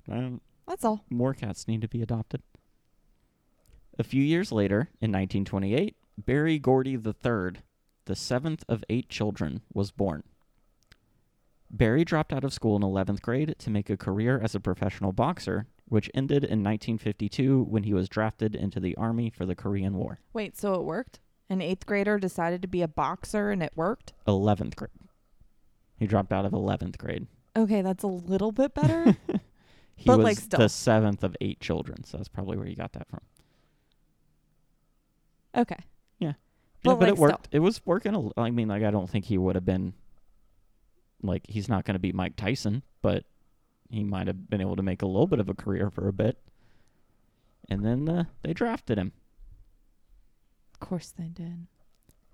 Um, 0.09 0.41
That's 0.69 0.85
all. 0.85 1.05
more 1.11 1.35
cats 1.35 1.67
need 1.67 1.81
to 1.83 1.89
be 1.89 2.01
adopted. 2.01 2.43
A 4.01 4.03
few 4.03 4.23
years 4.23 4.51
later, 4.51 4.89
in 5.03 5.13
1928, 5.13 5.95
Berry 6.17 6.59
Gordy 6.59 6.93
III, 6.93 7.61
the 8.07 8.17
seventh 8.17 8.65
of 8.67 8.83
eight 8.89 9.11
children, 9.11 9.61
was 9.75 9.91
born. 9.91 10.23
Berry 11.71 12.03
dropped 12.03 12.33
out 12.33 12.43
of 12.43 12.55
school 12.55 12.77
in 12.77 12.83
11th 12.83 13.21
grade 13.21 13.55
to 13.59 13.69
make 13.69 13.91
a 13.91 13.99
career 13.99 14.41
as 14.43 14.55
a 14.55 14.59
professional 14.61 15.13
boxer, 15.13 15.67
which 15.85 16.11
ended 16.15 16.45
in 16.45 16.65
1952 16.65 17.63
when 17.65 17.83
he 17.83 17.93
was 17.93 18.09
drafted 18.09 18.55
into 18.57 18.81
the 18.81 18.97
Army 18.97 19.29
for 19.29 19.45
the 19.45 19.55
Korean 19.55 19.93
War. 19.99 20.19
Wait, 20.33 20.57
so 20.57 20.73
it 20.77 20.85
worked? 20.85 21.21
An 21.51 21.61
eighth 21.61 21.85
grader 21.85 22.19
decided 22.19 22.63
to 22.63 22.69
be 22.69 22.81
a 22.81 22.89
boxer 22.89 23.51
and 23.51 23.63
it 23.63 23.73
worked? 23.77 24.15
11th 24.27 24.77
grade. 24.77 24.89
He 25.99 26.07
dropped 26.07 26.33
out 26.33 26.47
of 26.47 26.53
11th 26.53 26.97
grade. 26.97 27.27
Okay, 27.55 27.83
that's 27.83 28.03
a 28.03 28.07
little 28.07 28.51
bit 28.51 28.73
better. 28.83 29.15
he 29.95 30.07
But, 30.07 30.17
was 30.17 30.25
like, 30.25 30.39
still. 30.39 30.59
the 30.61 30.71
seventh 30.71 31.23
of 31.23 31.37
eight 31.43 31.61
children, 31.61 32.03
so 32.05 32.17
that's 32.17 32.31
probably 32.31 32.57
where 32.57 32.67
you 32.67 32.77
got 32.77 32.95
that 32.95 33.07
from. 33.07 33.21
Okay. 35.57 35.77
yeah, 36.19 36.33
But, 36.83 36.97
but 36.97 37.01
like, 37.01 37.09
it 37.09 37.19
worked. 37.19 37.49
It 37.53 37.59
was 37.61 37.81
working. 37.85 38.15
A, 38.15 38.19
l- 38.19 38.33
I 38.37 38.51
mean, 38.51 38.69
like 38.69 38.83
I 38.83 38.91
don't 38.91 39.09
think 39.09 39.25
he 39.27 39.39
would 39.39 39.55
have 39.55 39.65
been 39.65 39.95
like 41.23 41.45
he's 41.49 41.69
not 41.69 41.85
going 41.85 41.95
to 41.95 41.99
beat 42.01 42.15
Mike 42.15 42.37
Tyson, 42.37 42.83
but 43.03 43.25
he 43.91 44.05
might 44.05 44.27
have 44.27 44.49
been 44.49 44.61
able 44.61 44.77
to 44.77 44.83
make 44.83 45.03
a 45.03 45.07
little 45.07 45.27
bit 45.27 45.41
of 45.41 45.49
a 45.49 45.55
career 45.55 45.91
for 45.91 46.09
a 46.09 46.13
bit. 46.13 46.39
And 47.69 47.85
then 47.85 48.09
uh, 48.09 48.25
they 48.43 48.53
drafted 48.53 48.99
him. 48.99 49.13
Of 50.75 50.81
course 50.81 51.13
they 51.17 51.29
did. 51.29 51.67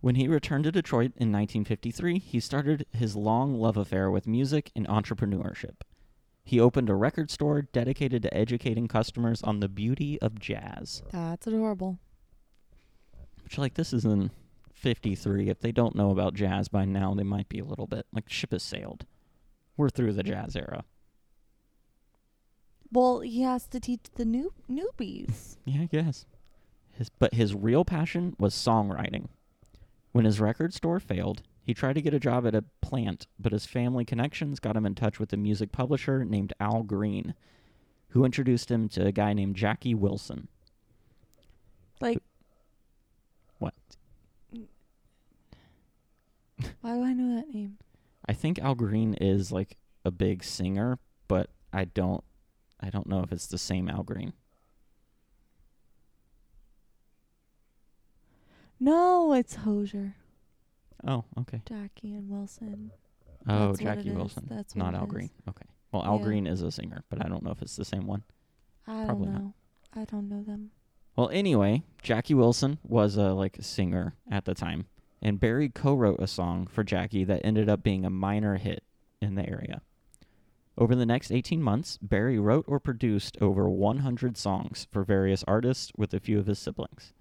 When 0.00 0.14
he 0.14 0.28
returned 0.28 0.64
to 0.64 0.72
Detroit 0.72 1.12
in 1.16 1.32
1953, 1.32 2.18
he 2.18 2.38
started 2.38 2.86
his 2.92 3.16
long 3.16 3.58
love 3.58 3.76
affair 3.76 4.10
with 4.10 4.26
music 4.26 4.70
and 4.76 4.86
entrepreneurship. 4.86 5.76
He 6.44 6.60
opened 6.60 6.88
a 6.88 6.94
record 6.94 7.30
store 7.30 7.62
dedicated 7.62 8.22
to 8.22 8.32
educating 8.36 8.86
customers 8.86 9.42
on 9.42 9.58
the 9.58 9.68
beauty 9.68 10.20
of 10.22 10.38
jazz. 10.38 11.02
That's 11.10 11.46
adorable. 11.48 11.98
Which, 13.46 13.58
like, 13.58 13.74
this 13.74 13.92
is 13.92 14.04
in 14.04 14.32
53. 14.74 15.48
If 15.48 15.60
they 15.60 15.70
don't 15.70 15.94
know 15.94 16.10
about 16.10 16.34
jazz 16.34 16.66
by 16.66 16.84
now, 16.84 17.14
they 17.14 17.22
might 17.22 17.48
be 17.48 17.60
a 17.60 17.64
little 17.64 17.86
bit 17.86 18.04
like 18.12 18.28
ship 18.28 18.50
has 18.50 18.64
sailed. 18.64 19.06
We're 19.76 19.88
through 19.88 20.14
the 20.14 20.24
jazz 20.24 20.56
era. 20.56 20.82
Well, 22.90 23.20
he 23.20 23.42
has 23.42 23.68
to 23.68 23.78
teach 23.78 24.06
the 24.16 24.24
new 24.24 24.52
newbies. 24.68 25.58
Yeah, 25.64 25.82
I 25.82 25.86
guess. 25.86 26.26
His, 26.90 27.08
but 27.08 27.34
his 27.34 27.54
real 27.54 27.84
passion 27.84 28.34
was 28.36 28.52
songwriting. 28.52 29.28
When 30.10 30.24
his 30.24 30.40
record 30.40 30.74
store 30.74 30.98
failed, 30.98 31.42
he 31.62 31.72
tried 31.72 31.92
to 31.94 32.02
get 32.02 32.14
a 32.14 32.20
job 32.20 32.48
at 32.48 32.54
a 32.56 32.64
plant, 32.82 33.28
but 33.38 33.52
his 33.52 33.64
family 33.64 34.04
connections 34.04 34.58
got 34.58 34.76
him 34.76 34.86
in 34.86 34.96
touch 34.96 35.20
with 35.20 35.32
a 35.32 35.36
music 35.36 35.70
publisher 35.70 36.24
named 36.24 36.52
Al 36.58 36.82
Green, 36.82 37.34
who 38.08 38.24
introduced 38.24 38.72
him 38.72 38.88
to 38.88 39.06
a 39.06 39.12
guy 39.12 39.32
named 39.34 39.54
Jackie 39.54 39.94
Wilson. 39.94 40.48
Like, 42.00 42.18
What? 43.58 43.74
why 46.80 46.94
do 46.94 47.02
I 47.02 47.12
know 47.12 47.36
that 47.36 47.52
name? 47.54 47.78
I 48.28 48.32
think 48.32 48.58
Al 48.58 48.74
Green 48.74 49.14
is 49.14 49.52
like 49.52 49.76
a 50.04 50.10
big 50.10 50.42
singer, 50.44 50.98
but 51.28 51.50
I 51.72 51.84
don't 51.84 52.24
I 52.80 52.90
don't 52.90 53.06
know 53.08 53.22
if 53.22 53.32
it's 53.32 53.46
the 53.46 53.58
same 53.58 53.88
Al 53.88 54.02
Green. 54.02 54.32
No, 58.78 59.32
it's 59.32 59.54
Hosier. 59.56 60.14
Oh, 61.06 61.24
okay. 61.40 61.62
Jackie 61.66 62.14
and 62.14 62.28
Wilson. 62.28 62.90
Oh, 63.48 63.68
That's 63.68 63.78
Jackie 63.80 64.00
it 64.00 64.06
is. 64.08 64.16
Wilson. 64.16 64.46
That's 64.50 64.74
not 64.76 64.94
Al. 64.94 65.06
Green. 65.06 65.30
Okay. 65.48 65.64
Well, 65.92 66.04
Al 66.04 66.18
Yeah. 66.18 66.24
Green 66.24 66.46
is 66.46 66.62
a 66.62 66.70
singer, 66.70 67.04
but 67.08 67.24
I 67.24 67.28
don't 67.28 67.42
know 67.42 67.52
if 67.52 67.62
it's 67.62 67.76
the 67.76 67.84
same 67.84 68.06
one. 68.06 68.24
I 68.86 69.04
Probably 69.06 69.26
don't 69.26 69.34
not. 69.34 69.42
know. 69.42 69.54
I 69.94 70.04
don't 70.04 70.28
know 70.28 70.42
them. 70.42 70.70
Well, 71.16 71.30
anyway, 71.30 71.82
Jackie 72.02 72.34
Wilson 72.34 72.78
was 72.82 73.16
a 73.16 73.32
like 73.32 73.56
singer 73.60 74.14
at 74.30 74.44
the 74.44 74.54
time, 74.54 74.86
and 75.22 75.40
Berry 75.40 75.70
co-wrote 75.70 76.20
a 76.20 76.26
song 76.26 76.66
for 76.66 76.84
Jackie 76.84 77.24
that 77.24 77.44
ended 77.44 77.70
up 77.70 77.82
being 77.82 78.04
a 78.04 78.10
minor 78.10 78.56
hit 78.56 78.84
in 79.22 79.34
the 79.34 79.48
area. 79.48 79.80
Over 80.76 80.94
the 80.94 81.06
next 81.06 81.32
18 81.32 81.62
months, 81.62 81.98
Berry 82.02 82.38
wrote 82.38 82.66
or 82.68 82.78
produced 82.78 83.38
over 83.40 83.68
100 83.70 84.36
songs 84.36 84.86
for 84.92 85.04
various 85.04 85.42
artists 85.48 85.90
with 85.96 86.12
a 86.12 86.20
few 86.20 86.38
of 86.38 86.46
his 86.46 86.58
siblings. 86.58 87.14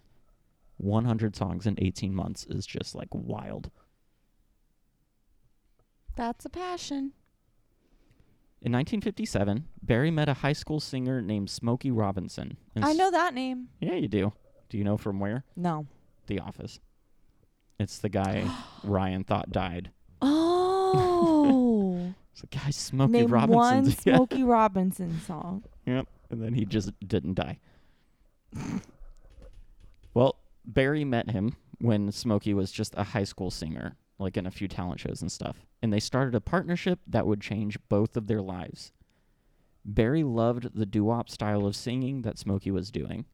100 0.75 1.37
songs 1.37 1.65
in 1.65 1.75
18 1.77 2.13
months 2.13 2.45
is 2.49 2.65
just 2.65 2.95
like 2.95 3.07
wild. 3.13 3.71
That's 6.17 6.43
a 6.43 6.49
passion. 6.49 7.13
In 8.65 8.71
1957, 8.71 9.67
Berry 9.83 10.09
met 10.09 10.27
a 10.27 10.33
high 10.33 10.53
school 10.53 10.79
singer 10.79 11.21
named 11.21 11.51
Smokey 11.51 11.91
Robinson. 11.91 12.57
I 12.75 12.93
know 12.93 13.11
that 13.11 13.35
name. 13.35 13.67
Yeah, 13.79 13.93
you 13.93 14.07
do. 14.07 14.33
Do 14.69 14.79
you 14.79 14.83
know 14.83 14.97
from 14.97 15.19
where? 15.19 15.43
No. 15.55 15.85
The 16.25 16.39
Office. 16.39 16.79
It's 17.79 17.99
the 17.99 18.09
guy 18.09 18.49
Ryan 18.83 19.23
thought 19.23 19.51
died. 19.51 19.91
Oh. 20.21 22.13
It's 22.31 22.41
the 22.41 22.47
guy 22.47 22.69
Smokey 22.71 23.11
Name 23.13 23.27
Robinson. 23.29 23.55
one 23.55 23.85
Yeah. 24.03 24.15
Smokey 24.17 24.43
Robinson 24.43 25.21
song. 25.21 25.63
Yep. 25.85 26.05
And 26.31 26.43
then 26.43 26.53
he 26.53 26.65
just 26.65 26.91
didn't 27.07 27.35
die. 27.35 27.59
well, 30.13 30.35
Berry 30.65 31.05
met 31.05 31.29
him 31.29 31.55
when 31.79 32.11
Smokey 32.11 32.53
was 32.53 32.73
just 32.73 32.93
a 32.97 33.03
high 33.03 33.23
school 33.23 33.51
singer, 33.51 33.95
like 34.17 34.37
in 34.37 34.45
a 34.45 34.51
few 34.51 34.67
talent 34.67 34.99
shows 34.99 35.21
and 35.21 35.31
stuff. 35.31 35.65
And 35.81 35.91
they 35.91 35.99
started 35.99 36.35
a 36.35 36.41
partnership 36.41 36.99
that 37.07 37.27
would 37.27 37.41
change 37.41 37.77
both 37.89 38.15
of 38.15 38.27
their 38.27 38.41
lives. 38.41 38.91
Berry 39.83 40.23
loved 40.23 40.69
the 40.73 40.85
doo-wop 40.85 41.29
style 41.29 41.65
of 41.65 41.75
singing 41.75 42.23
that 42.23 42.39
Smokey 42.39 42.71
was 42.71 42.91
doing. 42.91 43.25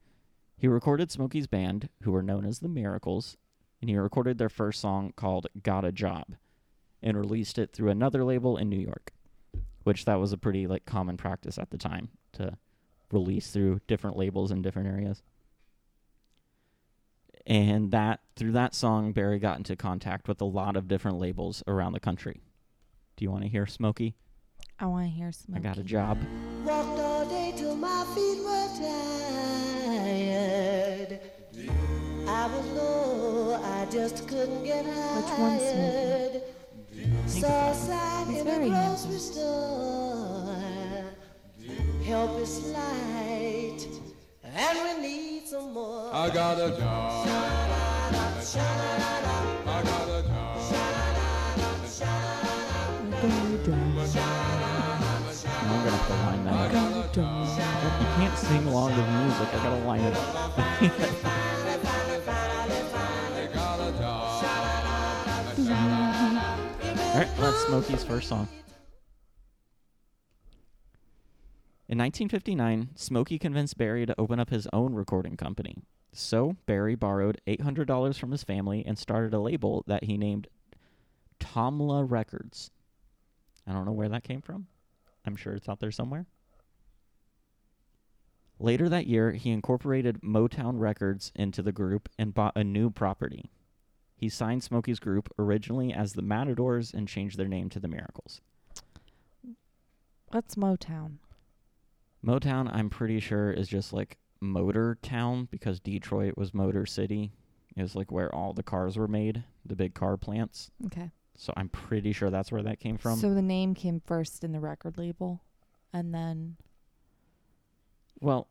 He 0.57 0.67
recorded 0.67 1.11
Smokey's 1.11 1.47
band, 1.47 1.89
who 2.03 2.11
were 2.11 2.21
known 2.21 2.45
as 2.45 2.59
the 2.59 2.67
Miracles, 2.67 3.38
and 3.79 3.89
he 3.89 3.97
recorded 3.97 4.38
their 4.38 4.50
first 4.50 4.79
song 4.79 5.13
called 5.15 5.47
Got 5.63 5.85
a 5.85 5.91
Job 5.91 6.35
and 7.01 7.17
released 7.17 7.57
it 7.57 7.73
through 7.73 7.89
another 7.89 8.23
label 8.23 8.57
in 8.57 8.69
New 8.69 8.79
York, 8.79 9.11
which 9.83 10.05
that 10.05 10.19
was 10.19 10.33
a 10.33 10.38
pretty 10.38 10.67
like 10.67 10.85
common 10.85 11.17
practice 11.17 11.57
at 11.57 11.71
the 11.71 11.77
time 11.77 12.09
to 12.33 12.57
release 13.11 13.50
through 13.50 13.81
different 13.88 14.17
labels 14.17 14.51
in 14.51 14.61
different 14.61 14.88
areas. 14.88 15.23
And 17.45 17.91
that 17.91 18.19
through 18.36 18.51
that 18.53 18.74
song 18.75 19.12
Berry 19.13 19.39
got 19.39 19.57
into 19.57 19.75
contact 19.75 20.27
with 20.27 20.39
a 20.41 20.45
lot 20.45 20.75
of 20.75 20.88
different 20.88 21.17
labels 21.17 21.63
around 21.67 21.93
the 21.93 22.00
country. 22.00 22.41
Do 23.17 23.24
you 23.25 23.31
want 23.31 23.43
to 23.43 23.50
hear 23.50 23.65
Smokey? 23.65 24.15
I 24.79 24.86
want 24.86 25.05
to 25.07 25.12
hear 25.12 25.31
Smokey. 25.31 25.60
I 25.60 25.62
got 25.63 25.77
a 25.77 25.83
job. 25.83 26.17
Walked 26.65 27.00
all 27.00 27.25
day 27.27 27.53
till 27.55 27.75
my 27.75 28.05
feet 28.15 28.39
were 28.43 28.67
tired. 29.81 31.19
I 32.27 32.48
was 32.48 32.65
low, 32.69 33.55
I 33.63 33.86
just 33.91 34.27
couldn't 34.27 34.63
get 34.63 34.86
high. 34.86 35.15
Which 35.17 35.31
one's 35.39 35.62
Smokey? 35.62 36.41
Saw 37.27 37.71
a 37.71 37.74
sign 37.75 38.27
He's 38.27 38.39
in 38.39 38.45
very 38.45 38.69
the 38.69 38.75
handsome. 38.75 39.10
grocery 39.10 39.19
store. 39.19 40.55
Help 42.05 42.39
is 42.39 42.63
light, 42.71 43.86
and 44.55 45.01
we 45.01 45.08
need 45.08 45.48
some 45.48 45.74
more. 45.74 46.10
I 46.13 46.29
got 46.29 46.58
a 46.60 46.70
job. 46.77 47.27
I 49.67 49.84
got 49.84 50.10
a 50.10 50.24
job. 50.27 50.41
I'm 55.63 55.77
gonna 55.77 55.91
have 55.91 56.08
to 56.08 56.13
line 56.13 56.43
that 56.46 56.75
up. 56.75 57.15
You 57.15 58.08
can't 58.17 58.38
sing 58.38 58.67
along 58.67 58.89
to 58.91 58.96
the 58.98 59.12
music. 59.12 59.48
I 59.53 59.55
gotta 59.63 59.86
line 59.86 60.01
it 60.01 60.15
up. 60.15 60.58
I 60.58 60.67
got 63.53 63.79
a. 63.79 63.91
All 67.12 67.17
right, 67.17 67.29
that's 67.38 67.58
Smokey's 67.65 68.03
first 68.03 68.27
song. 68.29 68.48
In 71.91 71.98
1959, 71.98 72.91
Smokey 72.95 73.38
convinced 73.38 73.77
Berry 73.77 74.05
to 74.05 74.15
open 74.17 74.39
up 74.39 74.50
his 74.50 74.65
own 74.71 74.93
recording 74.93 75.36
company. 75.36 75.75
So, 76.13 76.55
Berry 76.65 76.95
borrowed 76.95 77.41
$800 77.45 78.17
from 78.17 78.31
his 78.31 78.45
family 78.45 78.86
and 78.88 78.98
started 78.98 79.33
a 79.33 79.41
label 79.41 79.83
that 79.88 80.05
he 80.05 80.17
named 80.17 80.48
Tamla 81.41 82.10
Records. 82.10 82.71
I 83.67 83.74
don't 83.74 83.83
know 83.83 83.91
where 83.91 84.07
that 84.07 84.24
came 84.24 84.41
from. 84.41 84.67
I'm 85.25 85.36
sure 85.36 85.51
it's 85.51 85.67
out 85.67 85.81
there 85.81 85.91
somewhere. 85.91 86.27
Later 88.57 88.88
that 88.88 89.07
year, 89.07 89.33
he 89.33 89.51
incorporated 89.51 90.21
Motown 90.21 90.79
Records 90.79 91.33
into 91.36 91.62
the 91.62 91.74
group 91.74 92.07
and 92.17 92.33
bought 92.33 92.55
a 92.55 92.63
new 92.63 92.89
property. 92.89 93.51
He 94.15 94.29
signed 94.29 94.63
Smokey's 94.63 95.00
group 95.00 95.27
originally 95.38 95.91
as 95.91 96.13
the 96.13 96.21
Matadors 96.21 96.93
and 96.93 97.10
changed 97.10 97.38
their 97.38 97.50
name 97.50 97.67
to 97.67 97.81
the 97.81 97.89
Miracles. 97.89 98.39
What's 100.29 100.55
Motown? 100.55 101.17
Motown, 102.25 102.69
I'm 102.73 102.89
pretty 102.89 103.19
sure, 103.19 103.51
is 103.51 103.67
just 103.67 103.93
like 103.93 104.17
Motor 104.39 104.97
Town 105.01 105.47
because 105.51 105.79
Detroit 105.79 106.35
was 106.37 106.53
Motor 106.53 106.85
City. 106.85 107.31
It 107.75 107.81
was 107.81 107.95
like 107.95 108.11
where 108.11 108.33
all 108.33 108.53
the 108.53 108.63
cars 108.63 108.97
were 108.97 109.07
made, 109.07 109.43
the 109.65 109.75
big 109.75 109.93
car 109.93 110.17
plants. 110.17 110.71
Okay. 110.87 111.11
So 111.37 111.53
I'm 111.57 111.69
pretty 111.69 112.11
sure 112.11 112.29
that's 112.29 112.51
where 112.51 112.61
that 112.63 112.79
came 112.79 112.97
from. 112.97 113.17
So 113.17 113.33
the 113.33 113.41
name 113.41 113.73
came 113.73 114.01
first 114.05 114.43
in 114.43 114.51
the 114.51 114.59
record 114.59 114.97
label, 114.97 115.41
and 115.93 116.13
then 116.13 116.57
well, 118.19 118.47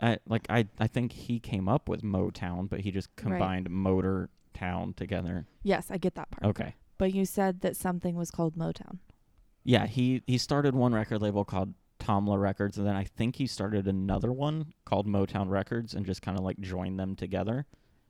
I 0.00 0.18
like 0.26 0.46
I 0.50 0.66
I 0.80 0.86
think 0.88 1.12
he 1.12 1.38
came 1.38 1.68
up 1.68 1.88
with 1.88 2.02
Motown, 2.02 2.68
but 2.68 2.80
he 2.80 2.90
just 2.90 3.08
Right. 3.10 3.16
combined 3.16 3.70
Motor 3.70 4.30
Town 4.54 4.94
together. 4.94 5.46
yes, 5.62 5.90
I 5.90 5.98
get 5.98 6.14
that 6.16 6.30
part. 6.30 6.44
Okay. 6.50 6.74
But 6.98 7.12
you 7.12 7.24
said 7.24 7.60
that 7.60 7.76
something 7.76 8.14
was 8.16 8.30
called 8.30 8.56
Motown. 8.56 8.98
Yeah, 9.64 9.86
he 9.86 10.22
he 10.26 10.38
started 10.38 10.74
one 10.74 10.94
record 10.94 11.20
label 11.22 11.44
called 11.44 11.74
Tamla 12.04 12.38
Records, 12.40 12.76
and 12.78 12.86
then 12.86 12.96
I 12.96 13.04
think 13.04 13.36
he 13.36 13.46
started 13.46 13.86
another 13.88 14.32
one 14.32 14.72
called 14.84 15.06
Motown 15.06 15.48
Records, 15.48 15.94
and 15.94 16.04
just 16.04 16.22
kind 16.22 16.38
of 16.38 16.44
like 16.44 16.58
joined 16.60 16.98
them 17.00 17.16
together. 17.16 17.66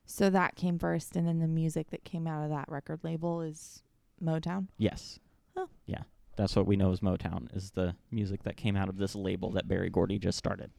So 0.06 0.28
that 0.30 0.56
came 0.56 0.78
first, 0.78 1.16
and 1.16 1.26
then 1.28 1.38
the 1.38 1.46
music 1.48 1.90
that 1.90 2.04
came 2.04 2.26
out 2.26 2.42
of 2.44 2.50
that 2.50 2.68
record 2.68 3.00
label 3.04 3.40
is 3.40 3.82
Motown. 4.22 4.68
Yes. 4.78 5.18
Oh. 5.56 5.68
Yeah. 5.86 6.02
That's 6.36 6.56
what 6.56 6.66
we 6.66 6.76
know 6.76 6.90
as 6.90 7.00
Motown 7.00 7.54
is 7.56 7.70
the 7.70 7.94
music 8.10 8.42
that 8.42 8.56
came 8.56 8.76
out 8.76 8.88
of 8.88 8.96
this 8.98 9.14
label 9.14 9.50
that 9.52 9.68
Berry 9.68 9.88
Gordy 9.88 10.18
just 10.18 10.36
started. 10.36 10.70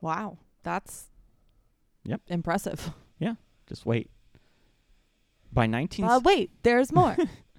Wow, 0.00 0.38
that's 0.62 1.06
Yep. 2.04 2.22
impressive. 2.28 2.90
Yeah. 3.18 3.34
Just 3.68 3.86
wait. 3.86 4.10
By 5.52 5.66
19 5.66 6.04
Uh, 6.06 6.20
wait, 6.24 6.50
there's 6.62 6.90
more. 6.92 7.16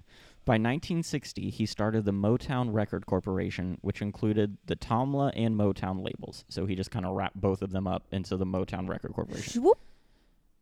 By 0.44 0.54
1960, 0.54 1.50
he 1.50 1.66
started 1.66 2.04
the 2.04 2.12
Motown 2.12 2.72
Record 2.72 3.06
Corporation, 3.06 3.78
which 3.80 4.02
included 4.02 4.58
the 4.66 4.74
Tamla 4.74 5.30
and 5.36 5.56
Motown 5.56 6.04
labels. 6.04 6.44
So 6.48 6.66
he 6.66 6.74
just 6.74 6.90
kind 6.90 7.06
of 7.06 7.14
wrapped 7.14 7.40
both 7.40 7.62
of 7.62 7.70
them 7.70 7.86
up 7.86 8.06
into 8.10 8.36
the 8.36 8.44
Motown 8.44 8.88
Record 8.88 9.12
Corporation. 9.12 9.52
Swoop. 9.52 9.78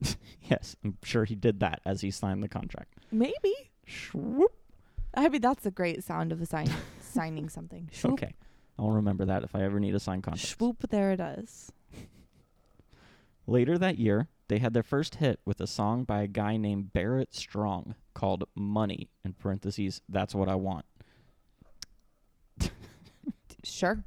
yes, 0.43 0.77
I'm 0.85 0.99
sure 1.03 1.25
he 1.25 1.35
did 1.35 1.61
that 1.61 1.81
as 1.87 2.03
he 2.03 2.11
signed 2.11 2.43
the 2.43 2.49
contract. 2.49 2.95
Maybe. 3.11 3.55
Swoop. 3.87 4.53
I 5.15 5.31
mean, 5.31 5.41
that's 5.41 5.65
a 5.65 5.71
great 5.71 6.05
sound 6.05 6.31
of 6.31 6.43
a 6.43 6.47
sign 6.47 6.71
signing 7.01 7.49
something. 7.49 7.89
Swoop. 7.91 8.15
Okay. 8.15 8.35
I'll 8.79 8.91
remember 8.91 9.25
that 9.25 9.45
if 9.45 9.55
I 9.55 9.63
ever 9.63 9.81
need 9.81 9.95
a 9.95 10.01
signed 10.01 10.25
contract. 10.25 10.47
Swoop. 10.47 10.91
There 10.91 11.13
it 11.13 11.21
is. 11.21 11.73
Later 13.47 13.79
that 13.79 13.99
year, 13.99 14.29
they 14.49 14.59
had 14.59 14.75
their 14.75 14.83
first 14.83 15.17
hit 15.17 15.41
with 15.47 15.59
a 15.61 15.67
song 15.67 16.05
by 16.05 16.21
a 16.21 16.27
guy 16.27 16.59
named 16.59 16.93
Barrett 16.93 17.35
Strong 17.35 17.95
called 18.21 18.45
Money, 18.55 19.09
in 19.25 19.33
parentheses, 19.33 20.03
That's 20.09 20.35
What 20.35 20.49
I 20.51 20.55
Want. 20.57 20.85
Sure. 23.65 24.05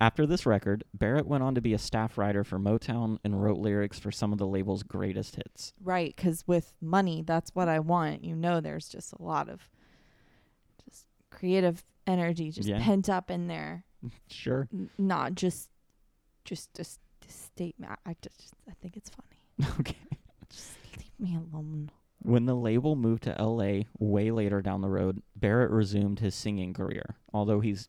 After 0.00 0.26
this 0.26 0.46
record, 0.46 0.82
Barrett 0.94 1.26
went 1.26 1.42
on 1.44 1.54
to 1.54 1.60
be 1.60 1.74
a 1.74 1.78
staff 1.78 2.18
writer 2.18 2.42
for 2.44 2.58
Motown 2.58 3.18
and 3.24 3.40
wrote 3.42 3.58
lyrics 3.58 3.98
for 4.00 4.10
some 4.10 4.32
of 4.32 4.38
the 4.38 4.46
label's 4.46 4.82
greatest 4.82 5.36
hits. 5.36 5.72
Right, 5.82 6.14
because 6.14 6.44
with 6.46 6.72
money, 6.80 7.22
that's 7.24 7.54
what 7.54 7.68
I 7.68 7.78
want. 7.78 8.24
You 8.24 8.34
know, 8.34 8.60
there's 8.60 8.88
just 8.88 9.12
a 9.12 9.22
lot 9.22 9.48
of 9.48 9.60
just 10.88 11.06
creative 11.30 11.84
energy 12.06 12.50
just 12.50 12.68
Yeah. 12.68 12.82
pent 12.82 13.08
up 13.08 13.30
in 13.30 13.46
there. 13.46 13.84
Sure. 14.28 14.68
N- 14.72 14.90
not 14.98 15.34
just 15.36 15.68
just 16.44 16.76
a, 16.78 16.80
s- 16.82 16.98
a 17.28 17.30
statement. 17.30 17.92
I 18.04 18.16
just 18.20 18.52
I 18.68 18.72
think 18.80 18.96
it's 18.96 19.10
funny. 19.10 19.70
okay. 19.80 19.96
Just 20.50 20.70
leave 20.98 21.12
me 21.30 21.36
alone. 21.36 21.90
When 22.24 22.46
the 22.46 22.54
label 22.54 22.94
moved 22.94 23.24
to 23.24 23.34
LA 23.42 23.82
way 23.98 24.30
later 24.30 24.62
down 24.62 24.80
the 24.80 24.88
road, 24.88 25.22
Barrett 25.34 25.70
resumed 25.70 26.20
his 26.20 26.34
singing 26.34 26.72
career. 26.72 27.16
Although 27.32 27.60
he's 27.60 27.88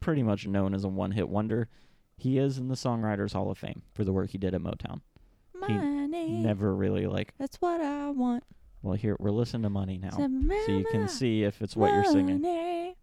pretty 0.00 0.22
much 0.22 0.46
known 0.46 0.72
as 0.74 0.84
a 0.84 0.88
one 0.88 1.10
hit 1.12 1.28
wonder, 1.28 1.68
he 2.16 2.38
is 2.38 2.58
in 2.58 2.68
the 2.68 2.74
Songwriters 2.76 3.32
Hall 3.32 3.50
of 3.50 3.58
Fame 3.58 3.82
for 3.94 4.04
the 4.04 4.12
work 4.12 4.30
he 4.30 4.38
did 4.38 4.54
at 4.54 4.60
Motown. 4.60 5.00
He 5.66 5.74
Money. 5.74 6.28
Never 6.28 6.74
really 6.74 7.06
like, 7.06 7.34
That's 7.38 7.56
what 7.60 7.80
I 7.80 8.10
want. 8.10 8.44
well, 8.82 8.94
here, 8.94 9.16
we're 9.18 9.30
listening 9.30 9.62
to 9.62 9.70
Money 9.70 9.98
now. 9.98 10.10
So 10.10 10.72
you 10.72 10.84
can 10.90 11.08
see 11.08 11.42
if 11.44 11.60
it's 11.62 11.74
what 11.76 11.92
you're 11.92 12.04
singing. 12.04 12.40
Money 12.40 12.96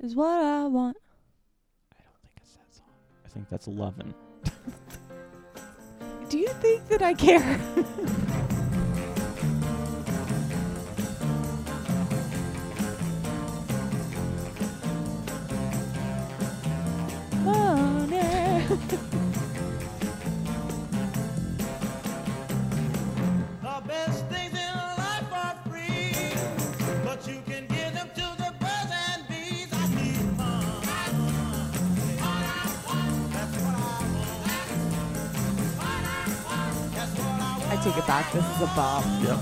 Is 0.00 0.14
what 0.14 0.42
I 0.42 0.66
want. 0.66 0.96
I 1.92 2.02
don't 2.04 2.22
think 2.22 2.34
it's 2.42 2.52
that 2.52 2.74
song. 2.74 2.86
I 3.24 3.28
think 3.28 3.48
that's 3.50 3.68
Lovin'. 3.68 4.14
Do 6.30 6.38
you 6.38 6.48
think 6.48 6.88
that 6.88 7.02
I 7.02 7.12
care? 7.12 7.60
take 37.82 37.96
it 37.96 38.06
back. 38.06 38.32
This 38.32 38.44
is 38.44 38.60
a 38.62 38.66
bop. 38.76 39.04
Yep. 39.22 39.38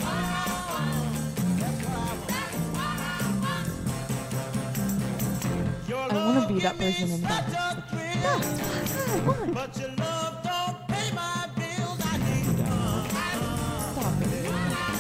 I 5.92 6.14
wanna 6.14 6.48
be 6.48 6.58
that 6.60 6.76
person 6.78 7.10
in 7.10 7.20
such 7.20 7.28
that. 7.28 7.46
That's 7.50 7.86
what 8.96 9.20
I 9.20 9.26
want. 9.26 9.54
But 9.54 9.76
your 9.78 9.90
love 9.90 10.42
don't 10.42 10.88
pay 10.88 11.12
my 11.14 11.48
bills. 11.54 12.00
I 12.02 12.16
need. 12.16 12.44
Stop 13.92 14.22
it. 14.22 14.28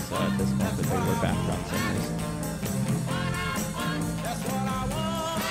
So 0.08 0.14
at 0.16 0.32
this 0.38 0.50
point 0.50 0.74
that 0.76 0.86
they 0.86 0.98
were 0.98 1.20
background 1.22 1.64
singers. 1.66 2.08
That's 4.22 4.42
what 4.44 4.64
I 4.68 4.86
want. 4.86 5.42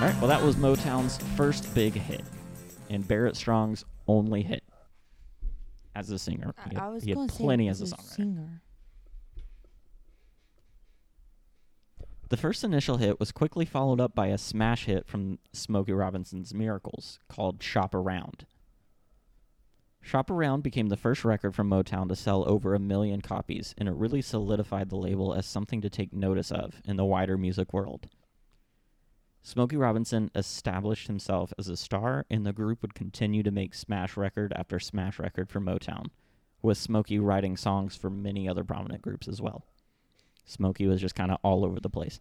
All 0.00 0.06
right. 0.08 0.16
Well, 0.20 0.28
that 0.28 0.42
was 0.42 0.56
Motown's 0.56 1.18
first 1.36 1.72
big 1.74 1.94
hit, 1.94 2.24
and 2.90 3.06
Barrett 3.06 3.36
Strong's 3.36 3.84
only 4.06 4.42
hit 4.42 4.62
as 5.94 6.10
a 6.10 6.18
singer. 6.18 6.54
He 6.68 6.74
had, 6.74 6.82
I 6.82 6.88
was 6.88 7.04
he 7.04 7.10
had 7.10 7.16
going 7.16 7.28
to 7.28 7.34
say 7.34 7.44
plenty 7.44 7.68
as 7.68 7.80
a 7.80 7.86
songwriter. 7.86 8.16
singer. 8.16 8.62
The 12.30 12.36
first 12.36 12.64
initial 12.64 12.96
hit 12.96 13.20
was 13.20 13.32
quickly 13.32 13.64
followed 13.64 14.00
up 14.00 14.14
by 14.14 14.28
a 14.28 14.38
smash 14.38 14.86
hit 14.86 15.06
from 15.06 15.38
Smokey 15.52 15.92
Robinson's 15.92 16.54
Miracles 16.54 17.18
called 17.28 17.62
Shop 17.62 17.94
Around. 17.94 18.46
Shop 20.00 20.30
Around 20.30 20.62
became 20.62 20.88
the 20.88 20.96
first 20.96 21.24
record 21.24 21.54
from 21.54 21.70
Motown 21.70 22.08
to 22.08 22.16
sell 22.16 22.46
over 22.48 22.74
a 22.74 22.78
million 22.78 23.20
copies, 23.20 23.74
and 23.78 23.88
it 23.88 23.94
really 23.94 24.20
solidified 24.20 24.90
the 24.90 24.96
label 24.96 25.32
as 25.32 25.46
something 25.46 25.80
to 25.80 25.88
take 25.88 26.12
notice 26.12 26.50
of 26.50 26.82
in 26.84 26.96
the 26.96 27.04
wider 27.04 27.38
music 27.38 27.72
world. 27.72 28.08
Smokey 29.46 29.76
Robinson 29.76 30.30
established 30.34 31.06
himself 31.06 31.52
as 31.58 31.68
a 31.68 31.76
star, 31.76 32.24
and 32.30 32.46
the 32.46 32.52
group 32.54 32.80
would 32.80 32.94
continue 32.94 33.42
to 33.42 33.50
make 33.50 33.74
smash 33.74 34.16
record 34.16 34.54
after 34.56 34.80
smash 34.80 35.18
record 35.18 35.50
for 35.50 35.60
Motown, 35.60 36.06
with 36.62 36.78
Smokey 36.78 37.18
writing 37.18 37.54
songs 37.58 37.94
for 37.94 38.08
many 38.08 38.48
other 38.48 38.64
prominent 38.64 39.02
groups 39.02 39.28
as 39.28 39.42
well. 39.42 39.66
Smokey 40.46 40.86
was 40.86 40.98
just 40.98 41.14
kind 41.14 41.30
of 41.30 41.36
all 41.42 41.62
over 41.62 41.78
the 41.78 41.90
place. 41.90 42.20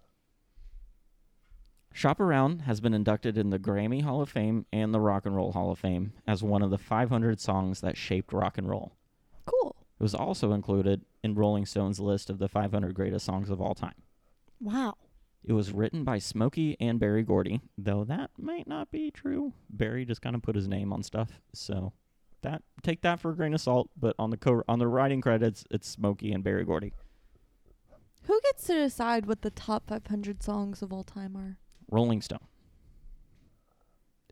Shop 1.93 2.19
Around 2.19 2.63
has 2.63 2.81
been 2.81 2.93
inducted 2.93 3.37
in 3.37 3.51
the 3.51 3.59
Grammy 3.59 4.01
Hall 4.01 4.21
of 4.21 4.29
Fame 4.29 4.65
and 4.73 4.93
the 4.93 4.99
Rock 4.99 5.25
and 5.25 5.33
Roll 5.33 5.53
Hall 5.53 5.71
of 5.71 5.79
Fame 5.79 6.11
as 6.27 6.43
one 6.43 6.61
of 6.61 6.71
the 6.71 6.77
500 6.77 7.39
songs 7.39 7.79
that 7.79 7.95
shaped 7.95 8.33
rock 8.33 8.57
and 8.57 8.69
roll. 8.69 8.97
Cool. 9.45 9.77
It 9.97 10.03
was 10.03 10.13
also 10.13 10.51
included 10.51 11.05
in 11.23 11.35
Rolling 11.35 11.65
Stone's 11.65 12.01
list 12.01 12.29
of 12.29 12.39
the 12.39 12.49
500 12.49 12.93
greatest 12.93 13.25
songs 13.25 13.49
of 13.49 13.61
all 13.61 13.75
time. 13.75 13.95
Wow. 14.59 14.95
It 15.45 15.53
was 15.53 15.73
written 15.73 16.03
by 16.03 16.19
Smokey 16.19 16.77
and 16.79 16.99
Berry 16.99 17.23
Gordy, 17.23 17.61
though 17.77 18.05
that 18.05 18.31
might 18.37 18.67
not 18.67 18.91
be 18.91 19.11
true. 19.11 19.53
Berry 19.69 20.05
just 20.05 20.21
kind 20.21 20.35
of 20.35 20.41
put 20.41 20.55
his 20.55 20.67
name 20.69 20.93
on 20.93 21.03
stuff, 21.03 21.41
so 21.53 21.91
that 22.43 22.61
take 22.81 23.01
that 23.01 23.19
for 23.19 23.31
a 23.31 23.35
grain 23.35 23.53
of 23.53 23.59
salt. 23.59 23.89
But 23.97 24.15
on 24.17 24.29
the 24.29 24.37
co- 24.37 24.63
on 24.69 24.79
the 24.79 24.87
writing 24.87 25.19
credits, 25.19 25.65
it's 25.69 25.87
Smokey 25.87 26.31
and 26.31 26.43
Berry 26.43 26.63
Gordy. 26.63 26.93
Who 28.23 28.39
gets 28.43 28.67
to 28.67 28.73
decide 28.73 29.25
what 29.25 29.41
the 29.41 29.49
top 29.49 29.89
500 29.89 30.41
songs 30.41 30.81
of 30.81 30.93
all 30.93 31.03
time 31.03 31.35
are? 31.35 31.57
Rolling 31.91 32.21
Stone. 32.21 32.39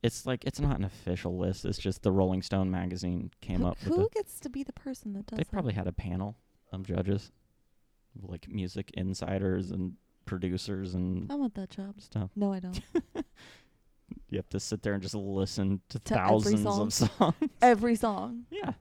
It's 0.01 0.25
like 0.25 0.45
it's 0.45 0.61
not 0.61 0.77
an 0.77 0.85
official 0.85 1.37
list. 1.37 1.65
It's 1.65 1.77
just 1.77 2.03
the 2.03 2.11
Rolling 2.11 2.41
Stone 2.41 2.71
magazine 2.71 3.31
came 3.41 3.59
who 3.59 3.67
up 3.67 3.77
with 3.83 3.93
who 3.93 4.03
the, 4.03 4.09
gets 4.13 4.39
to 4.39 4.49
be 4.49 4.63
the 4.63 4.73
person 4.73 5.11
that 5.13 5.27
does 5.27 5.39
it? 5.39 5.45
They 5.45 5.51
probably 5.51 5.73
had 5.73 5.87
a 5.87 5.91
panel 5.91 6.37
of 6.71 6.83
judges, 6.83 7.31
like 8.19 8.47
music 8.49 8.91
insiders 8.93 9.71
and 9.71 9.97
producers 10.25 10.93
and 10.93 11.31
I 11.31 11.35
want 11.35 11.53
that 11.55 11.69
job. 11.69 11.99
stuff. 12.01 12.29
No, 12.35 12.51
I 12.53 12.59
don't. 12.59 12.79
You 14.29 14.37
have 14.37 14.49
to 14.49 14.59
sit 14.61 14.81
there 14.81 14.93
and 14.93 15.01
just 15.03 15.15
listen 15.15 15.81
to, 15.89 15.99
To 15.99 16.13
every 16.13 16.27
thousands 16.29 16.63
song. 16.63 16.81
of 16.87 16.93
songs. 16.93 17.35
Every 17.61 17.95
song. 17.95 18.45
yeah. 18.49 18.73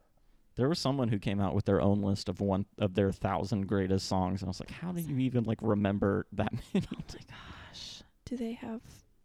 There 0.57 0.69
was 0.69 0.79
someone 0.79 1.09
who 1.09 1.19
came 1.19 1.41
out 1.41 1.55
with 1.55 1.65
their 1.65 1.81
own 1.81 2.03
list 2.03 2.29
of 2.29 2.41
one 2.41 2.67
of 2.79 2.95
their 2.95 3.11
thousand 3.13 3.67
greatest 3.67 4.07
songs, 4.07 4.43
and 4.43 4.49
I 4.49 4.51
was 4.51 4.61
like, 4.61 4.71
"How 4.71 4.93
do 4.93 5.01
you 5.01 5.19
even 5.19 5.45
like 5.45 5.59
remember 5.63 6.27
that 6.33 6.53
many?" 6.75 6.87
Oh 6.93 6.97
like, 7.13 7.27
gosh. 7.29 8.03
Do 8.27 8.37
they 8.37 8.53
have 8.53 8.81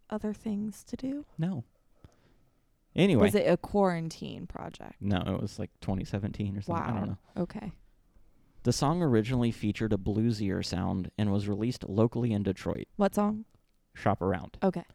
other 0.10 0.32
things 0.34 0.84
to 0.86 0.96
do? 0.96 1.26
no. 1.38 1.64
Anyway, 2.96 3.24
Was 3.24 3.36
it 3.36 3.48
a 3.50 3.58
quarantine 3.58 4.48
project? 4.48 4.96
no, 5.02 5.18
it 5.28 5.42
was 5.42 5.60
like 5.60 5.70
2017 5.82 6.56
or 6.58 6.62
something. 6.62 6.84
I 6.84 6.92
don't 6.98 7.08
know. 7.10 7.18
Okay. 7.38 7.72
The 8.66 8.74
song 8.74 9.04
originally 9.04 9.52
featured 9.52 9.94
a 9.94 9.98
bluesier 9.98 10.66
sound 10.66 11.12
and 11.20 11.32
was 11.32 11.48
released 11.48 11.88
locally 11.88 12.34
in 12.34 12.42
Detroit. 12.42 12.88
What 12.96 13.14
song? 13.14 13.46
Shop 13.94 14.24
around. 14.24 14.58
Okay. 14.64 14.86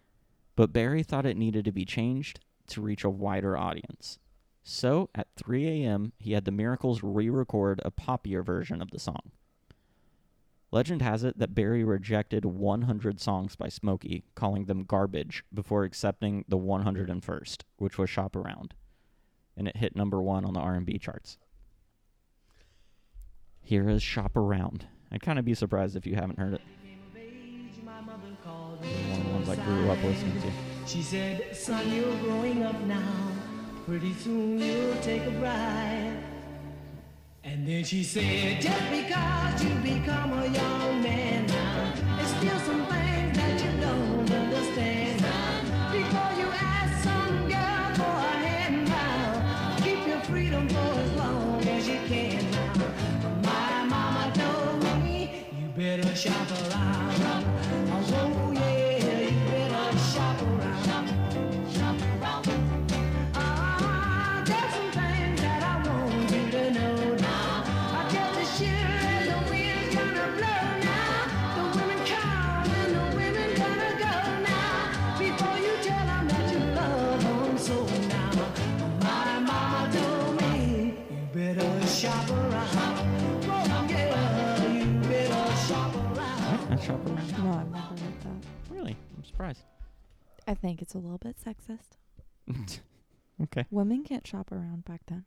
But 0.57 0.73
Berry 0.73 1.05
thought 1.05 1.25
it 1.25 1.37
needed 1.37 1.67
to 1.67 1.73
be 1.73 1.85
changed 1.85 2.41
to 2.67 2.81
reach 2.81 3.05
a 3.05 3.11
wider 3.11 3.57
audience. 3.57 4.19
So, 4.65 5.09
at 5.15 5.29
3 5.37 5.85
a.m., 5.85 6.13
he 6.19 6.33
had 6.33 6.47
the 6.47 6.51
Miracles 6.51 7.05
re 7.05 7.31
record 7.31 7.81
a 7.85 7.93
poppier 7.93 8.45
version 8.45 8.83
of 8.83 8.91
the 8.91 8.99
song. 8.99 9.31
Legend 10.73 11.01
has 11.03 11.23
it 11.23 11.39
that 11.39 11.55
Berry 11.55 11.85
rejected 11.85 12.45
100 12.45 13.21
songs 13.21 13.55
by 13.55 13.69
Smokey, 13.69 14.25
calling 14.35 14.65
them 14.65 14.83
garbage, 14.83 15.45
before 15.55 15.85
accepting 15.85 16.45
the 16.49 16.59
101st, 16.59 17.63
which 17.77 17.99
was 17.99 18.11
Shop 18.11 18.35
Around, 18.35 18.75
and 19.57 19.69
it 19.69 19.77
hit 19.77 19.95
number 19.95 20.21
one 20.21 20.45
on 20.45 20.55
the 20.55 20.61
R&B 20.61 20.99
charts. 20.99 21.39
Here 23.71 23.89
is 23.89 24.03
Shop 24.03 24.37
Around 24.37 24.89
I'd 25.13 25.23
kind 25.23 25.39
of 25.39 25.45
be 25.45 25.55
surprised 25.55 25.95
if 25.95 26.05
you 26.05 26.17
haven't 26.17 26.41
heard 26.41 26.55
it. 26.55 26.61
One 27.15 28.09
of 28.09 29.25
the 29.25 29.33
ones 29.33 29.49
I 29.49 29.55
grew 29.65 29.89
up 29.89 30.03
listening 30.03 30.43
to. 30.43 30.51
She 30.87 31.03
said, 31.03 31.55
son, 31.57 31.89
you're 31.93 32.17
growing 32.17 32.65
up 32.65 32.81
now. 32.81 33.31
Pretty 33.87 34.13
soon 34.15 34.59
you'll 34.59 34.97
take 35.03 35.25
a 35.25 35.31
bride. 35.31 36.19
And 37.45 37.65
then 37.65 37.85
she 37.85 38.03
said, 38.03 38.61
just 38.61 38.91
because 38.91 39.63
you 39.63 39.73
become 39.77 40.33
a 40.33 40.49
young 40.49 41.03
man 41.05 41.47
now, 41.47 41.95
there's 42.17 42.35
still 42.39 42.59
some 42.67 42.90
better 55.97 56.15
shop 56.15 56.49
around. 56.53 57.21
Oh, 57.91 58.53
yeah, 58.55 59.21
you 59.23 59.41
better 59.51 59.99
shop 59.99 60.41
around. 60.43 61.10
Around. 86.91 87.19
I 87.19 87.27
shop 87.27 87.39
around. 87.39 87.45
No, 87.45 87.53
I've 87.53 87.71
never 87.73 88.03
heard 88.05 88.21
that. 88.23 88.75
Really? 88.75 88.97
I'm 89.17 89.25
surprised. 89.25 89.63
I 90.47 90.55
think 90.55 90.83
it's 90.83 90.95
a 90.95 90.99
little 90.99 91.19
bit 91.19 91.37
sexist. 91.39 91.99
okay. 93.43 93.67
Women 93.71 94.03
can't 94.05 94.27
shop 94.27 94.51
around 94.53 94.85
back 94.85 95.03
then. 95.07 95.25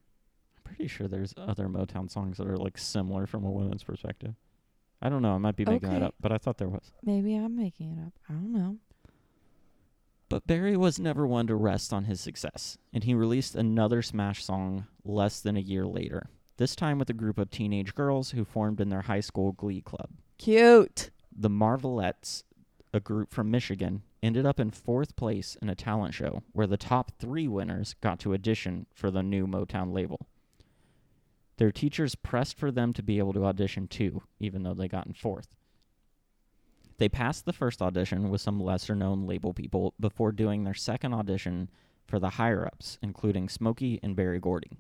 I'm 0.58 0.64
pretty 0.64 0.88
sure 0.88 1.08
there's 1.08 1.34
other 1.38 1.68
Motown 1.68 2.10
songs 2.12 2.38
that 2.38 2.48
are 2.48 2.58
like 2.58 2.78
similar 2.78 3.26
from 3.28 3.46
a 3.46 3.52
woman's 3.52 3.84
perspective. 3.84 4.34
I 5.02 5.10
don't 5.10 5.22
know. 5.22 5.34
I 5.34 5.38
might 5.38 5.56
be 5.56 5.66
making 5.66 5.90
that 5.90 5.98
Okay. 5.98 6.06
up, 6.06 6.16
but 6.20 6.32
I 6.32 6.38
thought 6.38 6.58
there 6.58 6.70
was. 6.70 6.92
Maybe 7.04 7.36
I'm 7.36 7.56
making 7.56 7.92
it 7.92 8.06
up. 8.06 8.14
I 8.30 8.34
don't 8.34 8.54
know. 8.54 8.78
But 10.30 10.48
Berry 10.48 10.76
was 10.78 10.98
never 11.00 11.28
one 11.28 11.46
to 11.48 11.56
rest 11.56 11.94
on 11.94 12.06
his 12.06 12.20
success, 12.20 12.78
and 12.94 13.04
he 13.04 13.14
released 13.14 13.54
another 13.56 14.02
smash 14.02 14.44
song 14.44 14.88
less 15.04 15.42
than 15.42 15.56
a 15.58 15.62
year 15.62 15.86
later. 15.86 16.30
This 16.58 16.76
time 16.76 16.98
with 17.00 17.10
a 17.10 17.14
group 17.14 17.38
of 17.38 17.52
teenage 17.52 17.94
girls 17.94 18.32
who 18.32 18.44
formed 18.46 18.80
in 18.80 18.90
their 18.90 19.02
high 19.02 19.20
school 19.20 19.52
glee 19.52 19.82
club. 19.82 20.10
Cute. 20.38 21.12
The 21.36 21.50
Marvelettes, 21.50 22.44
a 22.94 23.00
group 23.00 23.34
from 23.34 23.50
Michigan, 23.50 24.04
ended 24.22 24.46
up 24.46 24.60
in 24.60 24.72
fourth 24.72 25.16
place 25.16 25.58
in 25.62 25.70
a 25.70 25.76
talent 25.76 26.14
show 26.14 26.44
where 26.52 26.68
the 26.68 26.78
top 26.78 27.12
three 27.20 27.48
winners 27.48 27.96
got 28.02 28.20
to 28.20 28.34
audition 28.34 28.86
for 28.94 29.10
the 29.10 29.24
new 29.24 29.48
Motown 29.48 29.94
label. 29.94 30.28
Their 31.58 31.72
teachers 31.72 32.16
pressed 32.16 32.58
for 32.58 32.72
them 32.72 32.94
to 32.94 33.04
be 33.04 33.20
able 33.20 33.34
to 33.34 33.46
audition 33.46 33.88
too, 33.88 34.24
even 34.40 34.64
though 34.64 34.74
they 34.74 34.88
got 34.88 35.08
in 35.08 35.14
fourth. 35.14 35.56
They 36.98 37.10
passed 37.10 37.46
the 37.46 37.54
first 37.54 37.82
audition 37.82 38.30
with 38.30 38.42
some 38.42 38.62
lesser 38.62 38.96
known 38.96 39.26
label 39.26 39.54
people 39.54 39.94
before 40.00 40.32
doing 40.32 40.64
their 40.64 40.74
second 40.74 41.14
audition 41.14 41.70
for 42.06 42.20
the 42.20 42.32
higher 42.32 42.66
ups, 42.66 42.98
including 43.02 43.50
Smokey 43.50 44.00
and 44.04 44.16
Berry 44.16 44.40
Gordy. 44.40 44.78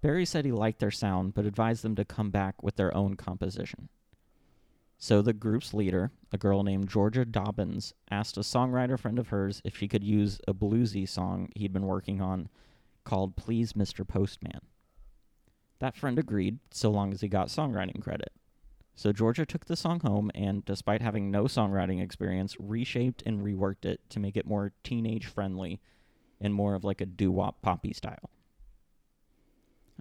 Berry 0.00 0.24
said 0.24 0.44
he 0.44 0.52
liked 0.52 0.78
their 0.78 0.90
sound, 0.90 1.34
but 1.34 1.46
advised 1.46 1.82
them 1.82 1.96
to 1.96 2.04
come 2.04 2.30
back 2.30 2.62
with 2.62 2.76
their 2.76 2.96
own 2.96 3.14
composition. 3.16 3.88
So 5.02 5.20
the 5.20 5.32
group's 5.32 5.74
leader, 5.74 6.12
a 6.30 6.38
girl 6.38 6.62
named 6.62 6.88
Georgia 6.88 7.24
Dobbins, 7.24 7.92
asked 8.08 8.36
a 8.36 8.42
songwriter 8.42 8.96
friend 8.96 9.18
of 9.18 9.30
hers 9.30 9.60
if 9.64 9.76
she 9.76 9.88
could 9.88 10.04
use 10.04 10.38
a 10.46 10.54
bluesy 10.54 11.08
song 11.08 11.48
he'd 11.56 11.72
been 11.72 11.88
working 11.88 12.20
on 12.20 12.48
called 13.02 13.34
Please 13.34 13.72
Mr. 13.72 14.06
Postman. 14.06 14.60
That 15.80 15.96
friend 15.96 16.20
agreed, 16.20 16.60
so 16.70 16.88
long 16.92 17.12
as 17.12 17.20
he 17.20 17.26
got 17.26 17.48
songwriting 17.48 18.00
credit. 18.00 18.30
So 18.94 19.12
Georgia 19.12 19.44
took 19.44 19.64
the 19.64 19.74
song 19.74 19.98
home 19.98 20.30
and, 20.36 20.64
despite 20.64 21.02
having 21.02 21.32
no 21.32 21.46
songwriting 21.46 22.00
experience, 22.00 22.54
reshaped 22.60 23.24
and 23.26 23.40
reworked 23.40 23.84
it 23.84 24.08
to 24.10 24.20
make 24.20 24.36
it 24.36 24.46
more 24.46 24.70
teenage 24.84 25.26
friendly 25.26 25.80
and 26.40 26.54
more 26.54 26.76
of 26.76 26.84
like 26.84 27.00
a 27.00 27.06
doo 27.06 27.32
wop 27.32 27.60
poppy 27.60 27.92
style. 27.92 28.30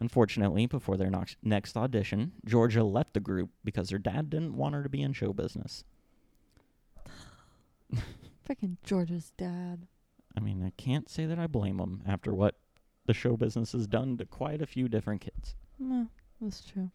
Unfortunately, 0.01 0.65
before 0.65 0.97
their 0.97 1.11
nox- 1.11 1.35
next 1.43 1.77
audition, 1.77 2.31
Georgia 2.43 2.83
left 2.83 3.13
the 3.13 3.19
group 3.19 3.51
because 3.63 3.91
her 3.91 3.99
dad 3.99 4.31
didn't 4.31 4.57
want 4.57 4.73
her 4.73 4.81
to 4.81 4.89
be 4.89 5.03
in 5.03 5.13
show 5.13 5.31
business. 5.31 5.83
Freaking 8.49 8.77
Georgia's 8.83 9.31
dad. 9.37 9.85
I 10.35 10.39
mean, 10.39 10.63
I 10.65 10.71
can't 10.75 11.07
say 11.07 11.27
that 11.27 11.37
I 11.37 11.45
blame 11.45 11.77
him 11.77 12.01
after 12.07 12.33
what 12.33 12.55
the 13.05 13.13
show 13.13 13.37
business 13.37 13.73
has 13.73 13.85
done 13.85 14.17
to 14.17 14.25
quite 14.25 14.59
a 14.59 14.65
few 14.65 14.89
different 14.89 15.21
kids. 15.21 15.55
No, 15.77 16.07
that's 16.41 16.65
true. 16.65 16.89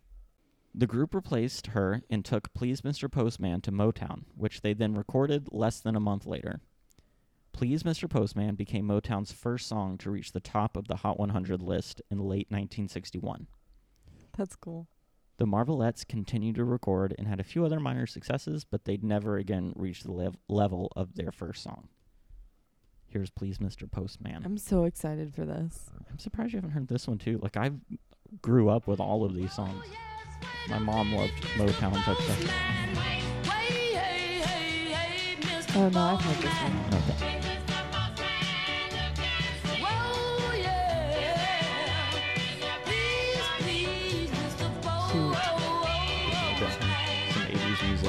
The 0.75 0.89
group 0.89 1.15
replaced 1.15 1.69
her 1.69 2.03
and 2.11 2.25
took 2.25 2.53
Please 2.55 2.81
Mr. 2.81 3.11
Postman 3.11 3.61
to 3.63 3.71
Motown, 3.71 4.25
which 4.37 4.63
they 4.63 4.75
then 4.75 4.95
recorded 4.95 5.49
less 5.53 5.79
than 5.79 5.95
a 5.95 6.01
month 6.01 6.27
later. 6.27 6.61
Please 7.57 7.85
Mr. 7.85 8.09
Postman 8.09 8.55
became 8.55 8.87
Motown's 8.87 9.33
first 9.33 9.67
song 9.67 9.97
to 9.99 10.11
reach 10.11 10.33
the 10.33 10.41
top 10.41 10.77
of 10.77 10.89
the 10.89 10.97
Hot 10.97 11.19
100 11.19 11.63
list 11.63 12.03
in 12.11 12.19
late 12.19 12.49
1961. 12.51 13.47
That's 14.37 14.57
cool. 14.57 14.89
The 15.39 15.47
Marvelettes 15.47 16.07
continued 16.07 16.57
to 16.57 16.65
record 16.65 17.15
and 17.17 17.27
had 17.27 17.41
a 17.41 17.45
few 17.45 17.65
other 17.65 17.81
minor 17.81 18.07
successes, 18.07 18.65
but 18.65 18.85
they'd 18.85 19.03
never 19.03 19.39
again 19.39 19.73
reach 19.75 20.03
the 20.03 20.13
lev- 20.13 20.37
level 20.49 20.93
of 20.97 21.15
their 21.15 21.33
first 21.33 21.63
song. 21.63 21.89
Here's 23.07 23.31
Please 23.31 23.57
Mr. 23.57 23.91
Postman. 23.91 24.43
I'm 24.45 24.59
so 24.59 24.85
excited 24.85 25.35
for 25.35 25.47
this. 25.47 25.87
I'm 26.11 26.19
surprised 26.19 26.53
you 26.53 26.59
haven't 26.59 26.73
heard 26.73 26.89
this 26.89 27.09
one 27.09 27.17
too. 27.17 27.39
Like 27.43 27.57
I 27.57 27.71
grew 28.43 28.69
up 28.69 28.87
with 28.87 29.01
all 29.01 29.25
of 29.25 29.35
these 29.35 29.55
songs. 29.55 29.83
My 30.69 30.79
mom 30.79 31.15
loved 31.15 31.33
Motown 31.57 32.03
type 32.05 32.19
stuff. 32.19 32.53
Uh, 35.75 35.79
oh 35.79 35.89
no, 35.89 36.01
I've 36.01 36.21
heard 36.21 36.43
this 36.43 36.63
one. 36.63 37.03
Okay. 37.03 37.46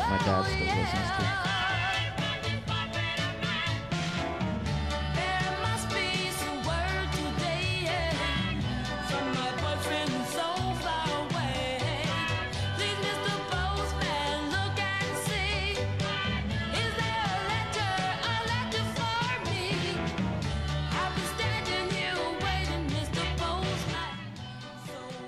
My 0.09 0.17
dad 0.19 0.43
still 0.43 0.59
listens 0.59 1.11
to. 1.17 1.47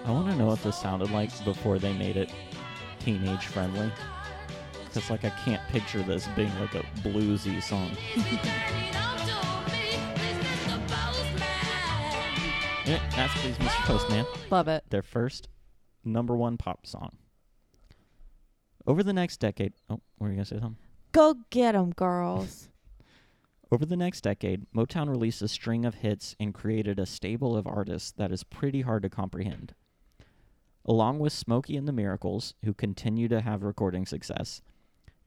I 0.06 0.12
want 0.12 0.28
to 0.32 0.36
know 0.36 0.48
what 0.48 0.64
this 0.64 0.76
sounded 0.76 1.12
like 1.12 1.30
before 1.44 1.78
they 1.78 1.94
made 1.94 2.18
it 2.18 2.32
teenage 3.00 3.46
friendly. 3.46 3.92
Because 4.90 5.10
like 5.10 5.24
I 5.24 5.30
can't 5.30 5.62
picture 5.70 6.02
this 6.04 6.28
being 6.36 6.52
like 6.60 6.76
a 6.76 6.84
bluesy 7.02 7.62
song. 7.62 7.92
Yeah, 12.86 13.00
that's 13.16 13.34
Please 13.42 13.56
Mr. 13.58 13.86
Postman. 13.86 14.26
Love 14.50 14.68
it. 14.68 14.84
their 14.90 15.04
first 15.04 15.48
number 16.04 16.36
one 16.36 16.58
pop 16.58 16.88
song. 16.88 17.18
Over 18.88 19.04
the 19.04 19.14
next 19.14 19.38
decade, 19.38 19.74
oh, 19.92 20.00
were 20.18 20.30
you 20.30 20.34
gonna 20.36 20.46
say 20.46 20.56
something? 20.56 20.78
Go 21.12 21.36
get 21.52 21.76
'em, 21.76 21.92
girls. 21.92 22.70
Over 23.72 23.86
the 23.86 23.96
next 23.98 24.22
decade, 24.22 24.66
Motown 24.76 25.08
released 25.08 25.44
a 25.44 25.48
string 25.48 25.86
of 25.86 25.96
hits 25.96 26.36
and 26.40 26.52
created 26.56 26.98
a 26.98 27.06
stable 27.06 27.56
of 27.56 27.68
artists 27.68 28.12
that 28.14 28.32
is 28.32 28.44
pretty 28.44 28.82
hard 28.82 29.04
to 29.04 29.10
comprehend. 29.10 29.76
Along 30.84 31.20
with 31.20 31.34
Smokey 31.34 31.78
and 31.78 31.88
the 31.88 31.92
Miracles, 31.94 32.56
who 32.66 32.74
continue 32.74 33.28
to 33.28 33.42
have 33.42 33.62
recording 33.62 34.08
success, 34.08 34.64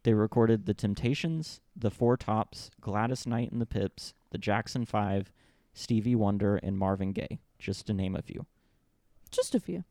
they 0.04 0.14
recorded 0.14 0.66
The 0.66 0.74
Temptations, 0.74 1.60
The 1.76 1.90
Four 1.90 2.16
Tops, 2.16 2.70
Gladys 2.80 3.26
Knight 3.26 3.52
and 3.52 3.60
the 3.60 3.66
Pips, 3.66 4.14
The 4.30 4.38
Jackson 4.38 4.84
Five, 4.84 5.32
Stevie 5.74 6.16
Wonder, 6.16 6.56
and 6.56 6.78
Marvin 6.78 7.12
Gaye, 7.12 7.40
just 7.58 7.86
to 7.86 7.94
name 7.94 8.16
a 8.16 8.22
few. 8.22 8.46
Just 9.30 9.54
a 9.54 9.60
few. 9.60 9.84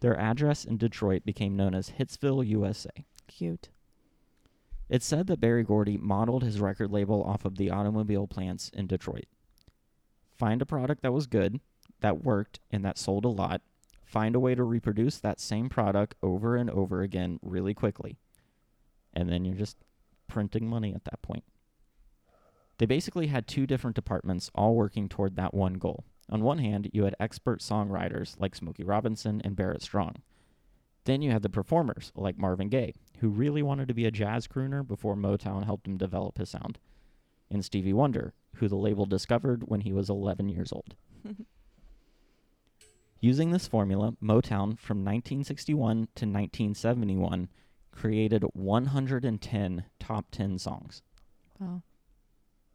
Their 0.00 0.18
address 0.18 0.64
in 0.64 0.78
Detroit 0.78 1.24
became 1.24 1.56
known 1.56 1.74
as 1.74 1.92
Hitsville, 1.98 2.46
USA. 2.46 2.90
Cute. 3.28 3.68
It's 4.88 5.06
said 5.06 5.28
that 5.28 5.40
Berry 5.40 5.62
Gordy 5.62 5.96
modeled 5.96 6.42
his 6.42 6.60
record 6.60 6.90
label 6.90 7.22
off 7.22 7.44
of 7.44 7.56
the 7.56 7.70
automobile 7.70 8.26
plants 8.26 8.70
in 8.74 8.86
Detroit. 8.88 9.26
Find 10.36 10.60
a 10.60 10.66
product 10.66 11.02
that 11.02 11.12
was 11.12 11.26
good, 11.26 11.60
that 12.00 12.24
worked, 12.24 12.60
and 12.70 12.84
that 12.84 12.98
sold 12.98 13.24
a 13.24 13.28
lot, 13.28 13.62
find 14.04 14.34
a 14.34 14.40
way 14.40 14.56
to 14.56 14.64
reproduce 14.64 15.18
that 15.18 15.38
same 15.38 15.68
product 15.68 16.16
over 16.22 16.56
and 16.56 16.68
over 16.68 17.02
again 17.02 17.38
really 17.42 17.74
quickly. 17.74 18.18
And 19.12 19.28
then 19.28 19.44
you're 19.44 19.56
just 19.56 19.76
printing 20.28 20.68
money 20.68 20.94
at 20.94 21.04
that 21.04 21.22
point. 21.22 21.44
They 22.78 22.86
basically 22.86 23.26
had 23.26 23.46
two 23.46 23.66
different 23.66 23.96
departments 23.96 24.50
all 24.54 24.74
working 24.74 25.08
toward 25.08 25.36
that 25.36 25.52
one 25.52 25.74
goal. 25.74 26.04
On 26.30 26.42
one 26.42 26.58
hand, 26.58 26.88
you 26.92 27.04
had 27.04 27.16
expert 27.20 27.60
songwriters 27.60 28.38
like 28.38 28.54
Smokey 28.54 28.84
Robinson 28.84 29.42
and 29.44 29.56
Barrett 29.56 29.82
Strong. 29.82 30.16
Then 31.04 31.22
you 31.22 31.30
had 31.30 31.42
the 31.42 31.50
performers 31.50 32.12
like 32.14 32.38
Marvin 32.38 32.68
Gaye, 32.68 32.94
who 33.18 33.28
really 33.28 33.62
wanted 33.62 33.88
to 33.88 33.94
be 33.94 34.06
a 34.06 34.10
jazz 34.10 34.46
crooner 34.46 34.86
before 34.86 35.16
Motown 35.16 35.64
helped 35.64 35.86
him 35.86 35.96
develop 35.96 36.38
his 36.38 36.50
sound, 36.50 36.78
and 37.50 37.64
Stevie 37.64 37.92
Wonder, 37.92 38.32
who 38.56 38.68
the 38.68 38.76
label 38.76 39.06
discovered 39.06 39.64
when 39.66 39.80
he 39.80 39.92
was 39.92 40.08
11 40.08 40.48
years 40.48 40.72
old. 40.72 40.94
Using 43.20 43.50
this 43.50 43.66
formula, 43.68 44.14
Motown 44.22 44.78
from 44.78 45.04
1961 45.04 45.96
to 46.14 46.26
1971 46.26 47.48
created 47.92 48.44
110 48.52 49.84
top 49.98 50.26
10 50.30 50.58
songs. 50.58 51.02
Wow. 51.58 51.82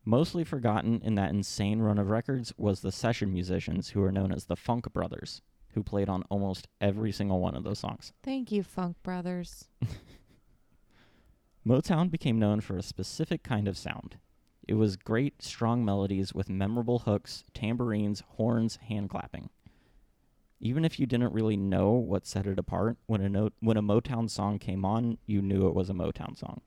Mostly 0.03 0.43
forgotten 0.43 1.01
in 1.03 1.15
that 1.15 1.31
insane 1.31 1.79
run 1.79 1.97
of 1.97 2.09
records 2.09 2.53
was 2.57 2.81
the 2.81 2.91
session 2.91 3.33
musicians 3.33 3.89
who 3.89 4.03
are 4.03 4.11
known 4.11 4.31
as 4.31 4.45
the 4.45 4.55
Funk 4.55 4.93
Brothers, 4.93 5.41
who 5.73 5.81
played 5.81 6.09
on 6.09 6.23
almost 6.29 6.67
every 6.79 7.11
single 7.11 7.39
one 7.39 7.55
of 7.55 7.63
those 7.63 7.79
songs. 7.79 8.13
Thank 8.23 8.51
you, 8.51 8.61
Funk 8.61 8.97
Brothers. 9.01 9.65
Motown 11.67 12.11
became 12.11 12.37
known 12.37 12.61
for 12.61 12.77
a 12.77 12.83
specific 12.83 13.41
kind 13.41 13.67
of 13.67 13.77
sound. 13.77 14.17
It 14.67 14.75
was 14.75 14.95
great, 14.95 15.41
strong 15.41 15.83
melodies 15.83 16.33
with 16.33 16.49
memorable 16.49 16.99
hooks, 16.99 17.43
tambourines, 17.55 18.21
horns, 18.35 18.77
hand 18.77 19.09
clapping. 19.09 19.49
Even 20.59 20.85
if 20.85 20.99
you 20.99 21.05
didn't 21.05 21.33
really 21.33 21.57
know 21.57 21.91
what 21.91 22.25
set 22.25 22.47
it 22.47 22.57
apart, 22.57 22.97
when 23.05 23.21
a 23.21 23.29
note, 23.29 23.53
when 23.59 23.77
a 23.77 23.81
Motown 23.81 24.29
song 24.29 24.57
came 24.57 24.85
on, 24.85 25.17
you 25.25 25.41
knew 25.41 25.67
it 25.67 25.75
was 25.75 25.89
a 25.89 25.93
Motown 25.93 26.37
song. 26.37 26.61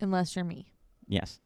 Unless 0.00 0.36
you're 0.36 0.44
me. 0.44 0.72
Yes. 1.06 1.40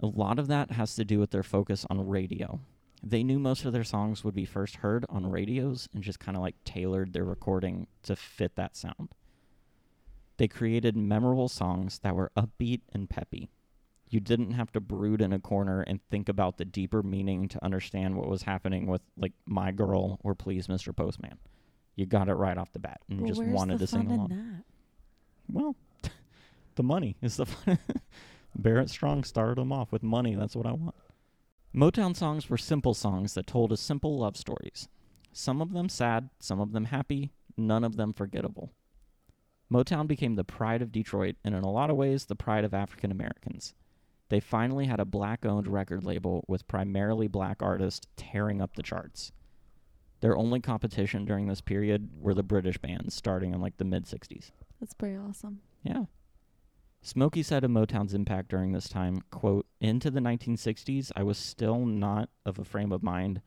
A 0.00 0.06
lot 0.06 0.38
of 0.38 0.48
that 0.48 0.72
has 0.72 0.94
to 0.96 1.04
do 1.04 1.18
with 1.18 1.30
their 1.30 1.42
focus 1.42 1.86
on 1.90 2.06
radio. 2.06 2.60
They 3.02 3.22
knew 3.22 3.38
most 3.38 3.64
of 3.64 3.72
their 3.72 3.84
songs 3.84 4.24
would 4.24 4.34
be 4.34 4.44
first 4.44 4.76
heard 4.76 5.04
on 5.08 5.30
radios 5.30 5.88
and 5.92 6.02
just 6.02 6.18
kind 6.18 6.36
of 6.36 6.42
like 6.42 6.56
tailored 6.64 7.12
their 7.12 7.24
recording 7.24 7.86
to 8.04 8.16
fit 8.16 8.56
that 8.56 8.76
sound. 8.76 9.10
They 10.36 10.48
created 10.48 10.96
memorable 10.96 11.48
songs 11.48 12.00
that 12.00 12.16
were 12.16 12.32
upbeat 12.36 12.80
and 12.92 13.08
peppy. 13.08 13.50
You 14.14 14.20
didn't 14.20 14.52
have 14.52 14.70
to 14.70 14.80
brood 14.80 15.20
in 15.20 15.32
a 15.32 15.40
corner 15.40 15.80
and 15.80 16.00
think 16.08 16.28
about 16.28 16.56
the 16.56 16.64
deeper 16.64 17.02
meaning 17.02 17.48
to 17.48 17.64
understand 17.64 18.14
what 18.14 18.28
was 18.28 18.42
happening 18.44 18.86
with 18.86 19.02
like 19.16 19.32
My 19.44 19.72
Girl 19.72 20.20
or 20.22 20.36
Please 20.36 20.68
Mr. 20.68 20.94
Postman. 20.94 21.36
You 21.96 22.06
got 22.06 22.28
it 22.28 22.34
right 22.34 22.56
off 22.56 22.72
the 22.72 22.78
bat 22.78 23.00
and 23.10 23.22
Well, 23.22 23.28
just 23.28 23.42
wanted 23.42 23.80
to 23.80 23.88
sing 23.88 24.08
along. 24.08 24.28
that? 24.28 24.64
Well, 25.52 25.74
the 26.76 26.84
money 26.84 27.16
is 27.22 27.38
the 27.38 27.46
fun. 27.46 27.76
Barrett 28.56 28.88
Strong 28.88 29.24
started 29.24 29.58
them 29.58 29.72
off 29.72 29.90
with 29.90 30.04
money. 30.04 30.36
That's 30.36 30.54
what 30.54 30.66
I 30.66 30.72
want. 30.74 30.94
Motown 31.74 32.14
songs 32.14 32.48
were 32.48 32.56
simple 32.56 32.94
songs 32.94 33.34
that 33.34 33.48
told 33.48 33.72
us 33.72 33.80
simple 33.80 34.16
love 34.16 34.36
stories. 34.36 34.88
Some 35.32 35.60
of 35.60 35.72
them 35.72 35.88
sad, 35.88 36.30
some 36.38 36.60
of 36.60 36.70
them 36.70 36.84
happy, 36.84 37.32
none 37.56 37.82
of 37.82 37.96
them 37.96 38.12
forgettable. 38.12 38.70
Motown 39.68 40.06
became 40.06 40.36
the 40.36 40.44
pride 40.44 40.82
of 40.82 40.92
Detroit 40.92 41.34
and, 41.42 41.52
in 41.52 41.64
a 41.64 41.72
lot 41.72 41.90
of 41.90 41.96
ways, 41.96 42.26
the 42.26 42.36
pride 42.36 42.62
of 42.62 42.72
African 42.72 43.10
Americans. 43.10 43.74
They 44.28 44.40
finally 44.40 44.86
had 44.86 45.00
a 45.00 45.04
black 45.04 45.44
owned 45.44 45.68
record 45.68 46.04
label 46.04 46.44
with 46.48 46.66
primarily 46.66 47.28
black 47.28 47.62
artists 47.62 48.06
tearing 48.16 48.60
up 48.60 48.74
the 48.74 48.82
charts. 48.82 49.32
Their 50.20 50.36
only 50.36 50.60
competition 50.60 51.24
during 51.24 51.46
this 51.48 51.60
period 51.60 52.08
were 52.18 52.34
the 52.34 52.42
British 52.42 52.78
bands 52.78 53.14
starting 53.14 53.52
in 53.52 53.60
like 53.60 53.76
the 53.76 53.84
mid 53.84 54.06
60s. 54.06 54.50
That's 54.80 54.94
pretty 54.94 55.16
awesome. 55.16 55.60
Yeah. 55.82 56.04
Smokey 57.02 57.42
said 57.42 57.64
of 57.64 57.70
Motown's 57.70 58.14
impact 58.14 58.48
during 58.48 58.72
this 58.72 58.88
time, 58.88 59.20
quote, 59.30 59.66
into 59.78 60.10
the 60.10 60.20
1960s, 60.20 61.12
I 61.14 61.22
was 61.22 61.36
still 61.36 61.84
not 61.84 62.30
of 62.46 62.58
a 62.58 62.64
frame 62.64 62.92
of 62.92 63.02
mind. 63.02 63.42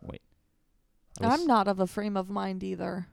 Wait. 0.00 0.22
I'm 1.20 1.46
not 1.46 1.68
of 1.68 1.78
a 1.78 1.86
frame 1.86 2.16
of 2.16 2.28
mind 2.28 2.64
either. 2.64 3.06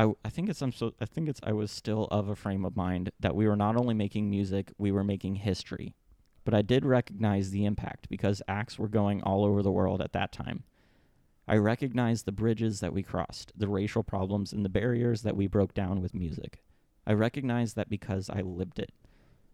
I, 0.00 0.14
I 0.24 0.30
think 0.30 0.48
it's 0.48 0.62
I'm 0.62 0.72
so 0.72 0.94
I 0.98 1.04
think 1.04 1.28
it's 1.28 1.40
I 1.42 1.52
was 1.52 1.70
still 1.70 2.08
of 2.10 2.30
a 2.30 2.34
frame 2.34 2.64
of 2.64 2.74
mind 2.74 3.10
that 3.20 3.34
we 3.34 3.46
were 3.46 3.56
not 3.56 3.76
only 3.76 3.92
making 3.92 4.30
music, 4.30 4.72
we 4.78 4.90
were 4.90 5.04
making 5.04 5.34
history. 5.34 5.94
But 6.42 6.54
I 6.54 6.62
did 6.62 6.86
recognize 6.86 7.50
the 7.50 7.66
impact 7.66 8.08
because 8.08 8.40
acts 8.48 8.78
were 8.78 8.88
going 8.88 9.22
all 9.22 9.44
over 9.44 9.62
the 9.62 9.70
world 9.70 10.00
at 10.00 10.14
that 10.14 10.32
time. 10.32 10.64
I 11.46 11.58
recognized 11.58 12.24
the 12.24 12.32
bridges 12.32 12.80
that 12.80 12.94
we 12.94 13.02
crossed, 13.02 13.52
the 13.54 13.68
racial 13.68 14.02
problems 14.02 14.54
and 14.54 14.64
the 14.64 14.70
barriers 14.70 15.20
that 15.20 15.36
we 15.36 15.46
broke 15.46 15.74
down 15.74 16.00
with 16.00 16.14
music. 16.14 16.62
I 17.06 17.12
recognized 17.12 17.76
that 17.76 17.90
because 17.90 18.30
I 18.30 18.40
lived 18.40 18.78
it. 18.78 18.94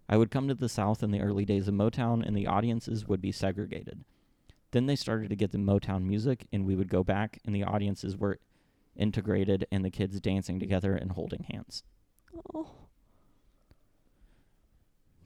I 0.08 0.16
would 0.16 0.30
come 0.30 0.46
to 0.46 0.54
the 0.54 0.68
South 0.68 1.02
in 1.02 1.10
the 1.10 1.22
early 1.22 1.44
days 1.44 1.66
of 1.66 1.74
Motown 1.74 2.24
and 2.24 2.36
the 2.36 2.46
audiences 2.46 3.08
would 3.08 3.20
be 3.20 3.32
segregated. 3.32 4.04
Then 4.70 4.86
they 4.86 4.94
started 4.94 5.28
to 5.30 5.36
get 5.36 5.50
the 5.50 5.58
Motown 5.58 6.04
music 6.04 6.46
and 6.52 6.64
we 6.64 6.76
would 6.76 6.88
go 6.88 7.02
back 7.02 7.40
and 7.44 7.52
the 7.52 7.64
audiences 7.64 8.16
were 8.16 8.38
integrated 8.96 9.66
and 9.70 9.84
the 9.84 9.90
kids 9.90 10.20
dancing 10.20 10.58
together 10.58 10.94
and 10.94 11.12
holding 11.12 11.44
hands. 11.44 11.82
Oh. 12.54 12.70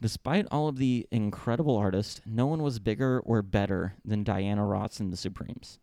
Despite 0.00 0.46
all 0.50 0.68
of 0.68 0.78
the 0.78 1.06
incredible 1.10 1.76
artists, 1.76 2.22
no 2.24 2.46
one 2.46 2.62
was 2.62 2.78
bigger 2.78 3.20
or 3.20 3.42
better 3.42 3.94
than 4.04 4.24
Diana 4.24 4.64
Ross 4.64 4.98
and 4.98 5.12
the 5.12 5.16
Supremes. 5.16 5.78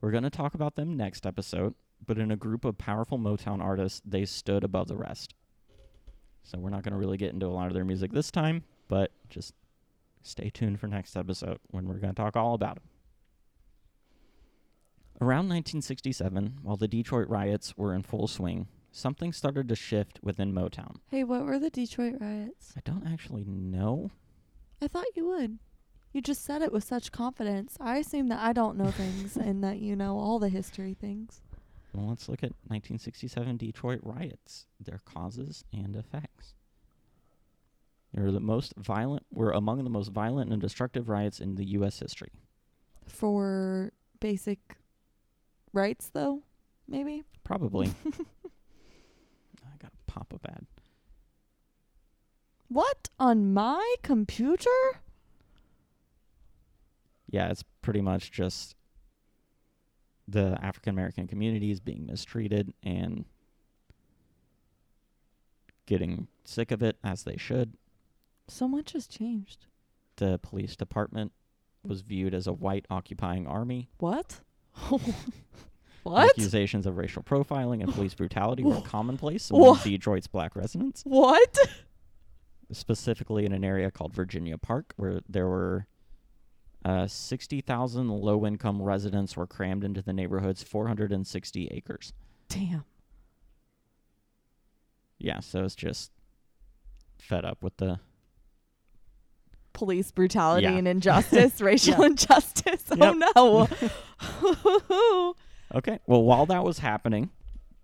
We're 0.00 0.12
going 0.12 0.22
to 0.22 0.30
talk 0.30 0.54
about 0.54 0.76
them 0.76 0.96
next 0.96 1.26
episode, 1.26 1.74
but 2.06 2.18
in 2.18 2.30
a 2.30 2.36
group 2.36 2.64
of 2.64 2.78
powerful 2.78 3.18
Motown 3.18 3.60
artists, 3.60 4.00
they 4.04 4.24
stood 4.24 4.62
above 4.62 4.86
the 4.86 4.96
rest. 4.96 5.34
So 6.44 6.58
we're 6.58 6.70
not 6.70 6.84
going 6.84 6.92
to 6.92 6.98
really 6.98 7.16
get 7.16 7.32
into 7.32 7.46
a 7.46 7.48
lot 7.48 7.66
of 7.66 7.74
their 7.74 7.84
music 7.84 8.12
this 8.12 8.30
time, 8.30 8.62
but 8.86 9.10
just 9.28 9.52
stay 10.22 10.50
tuned 10.50 10.78
for 10.78 10.86
next 10.86 11.16
episode 11.16 11.58
when 11.70 11.88
we're 11.88 11.98
going 11.98 12.14
to 12.14 12.22
talk 12.22 12.36
all 12.36 12.54
about 12.54 12.76
them. 12.76 12.84
Around 15.20 15.48
1967, 15.48 16.58
while 16.62 16.76
the 16.76 16.86
Detroit 16.86 17.28
riots 17.28 17.76
were 17.76 17.92
in 17.92 18.02
full 18.02 18.28
swing, 18.28 18.68
something 18.92 19.32
started 19.32 19.68
to 19.68 19.74
shift 19.74 20.20
within 20.22 20.52
Motown. 20.52 20.98
Hey, 21.10 21.24
what 21.24 21.44
were 21.44 21.58
the 21.58 21.70
Detroit 21.70 22.14
riots? 22.20 22.72
I 22.76 22.80
don't 22.84 23.04
actually 23.04 23.44
know. 23.44 24.12
I 24.80 24.86
thought 24.86 25.16
you 25.16 25.26
would. 25.26 25.58
You 26.12 26.22
just 26.22 26.44
said 26.44 26.62
it 26.62 26.72
with 26.72 26.84
such 26.84 27.10
confidence. 27.10 27.76
I 27.80 27.98
assume 27.98 28.28
that 28.28 28.38
I 28.38 28.52
don't 28.52 28.78
know 28.78 28.92
things 28.92 29.36
and 29.36 29.62
that 29.64 29.80
you 29.80 29.96
know 29.96 30.16
all 30.16 30.38
the 30.38 30.48
history 30.48 30.94
things. 30.94 31.40
Well, 31.92 32.08
let's 32.08 32.28
look 32.28 32.44
at 32.44 32.52
1967 32.68 33.56
Detroit 33.56 34.00
riots, 34.04 34.66
their 34.78 35.00
causes 35.04 35.64
and 35.72 35.96
effects. 35.96 36.54
They 38.14 38.22
were 38.22 38.30
the 38.30 38.40
most 38.40 38.72
violent. 38.76 39.26
Were 39.32 39.50
among 39.50 39.82
the 39.82 39.90
most 39.90 40.12
violent 40.12 40.52
and 40.52 40.60
destructive 40.60 41.08
riots 41.08 41.40
in 41.40 41.56
the 41.56 41.64
U.S. 41.70 41.98
history. 41.98 42.30
For 43.06 43.92
basic 44.20 44.77
rights, 45.72 46.10
though, 46.12 46.42
maybe? 46.86 47.24
Probably. 47.44 47.86
I 48.06 49.76
got 49.80 49.92
to 49.92 49.98
pop 50.06 50.32
up 50.34 50.46
ad. 50.48 50.66
What? 52.68 53.08
On 53.18 53.52
my 53.52 53.94
computer? 54.02 55.00
Yeah, 57.30 57.48
it's 57.48 57.64
pretty 57.82 58.00
much 58.00 58.30
just 58.30 58.74
the 60.26 60.58
African 60.60 60.90
American 60.90 61.26
community 61.26 61.70
is 61.70 61.80
being 61.80 62.06
mistreated 62.06 62.74
and 62.82 63.24
getting 65.86 66.28
sick 66.44 66.70
of 66.70 66.82
it 66.82 66.96
as 67.02 67.24
they 67.24 67.36
should. 67.36 67.74
So 68.46 68.68
much 68.68 68.92
has 68.92 69.06
changed. 69.06 69.66
The 70.16 70.38
police 70.42 70.76
department 70.76 71.32
was 71.82 72.02
viewed 72.02 72.34
as 72.34 72.46
a 72.46 72.52
white 72.52 72.84
occupying 72.90 73.46
army. 73.46 73.88
What? 73.98 74.40
what? 76.02 76.30
Accusations 76.30 76.86
of 76.86 76.96
racial 76.96 77.22
profiling 77.22 77.82
and 77.82 77.92
police 77.92 78.14
brutality 78.14 78.62
were 78.62 78.80
commonplace 78.80 79.50
among? 79.50 79.78
Detroit's 79.84 80.26
black 80.26 80.54
residents, 80.56 81.02
What? 81.04 81.56
specifically 82.70 83.44
in 83.46 83.52
an 83.52 83.64
area 83.64 83.90
called 83.90 84.12
Virginia 84.12 84.58
Park, 84.58 84.92
where 84.96 85.20
there 85.28 85.48
were 85.48 85.86
uh, 86.84 87.06
60,000 87.06 88.08
low 88.08 88.46
income 88.46 88.82
residents 88.82 89.36
were 89.36 89.46
crammed 89.46 89.84
into 89.84 90.02
the 90.02 90.12
neighborhood's 90.12 90.62
460 90.62 91.68
acres. 91.72 92.12
Damn. 92.48 92.84
Yeah, 95.18 95.40
so 95.40 95.64
it's 95.64 95.74
just 95.74 96.12
fed 97.18 97.44
up 97.44 97.62
with 97.62 97.76
the. 97.78 97.98
Police 99.72 100.10
brutality 100.10 100.64
Yeah. 100.64 100.72
and 100.76 100.86
injustice, 100.88 101.60
racial 101.60 102.02
injustice. 102.04 102.84
Oh 102.92 103.12
no. 103.34 103.68
Okay, 105.74 105.98
well, 106.06 106.22
while 106.22 106.46
that 106.46 106.64
was 106.64 106.78
happening, 106.78 107.30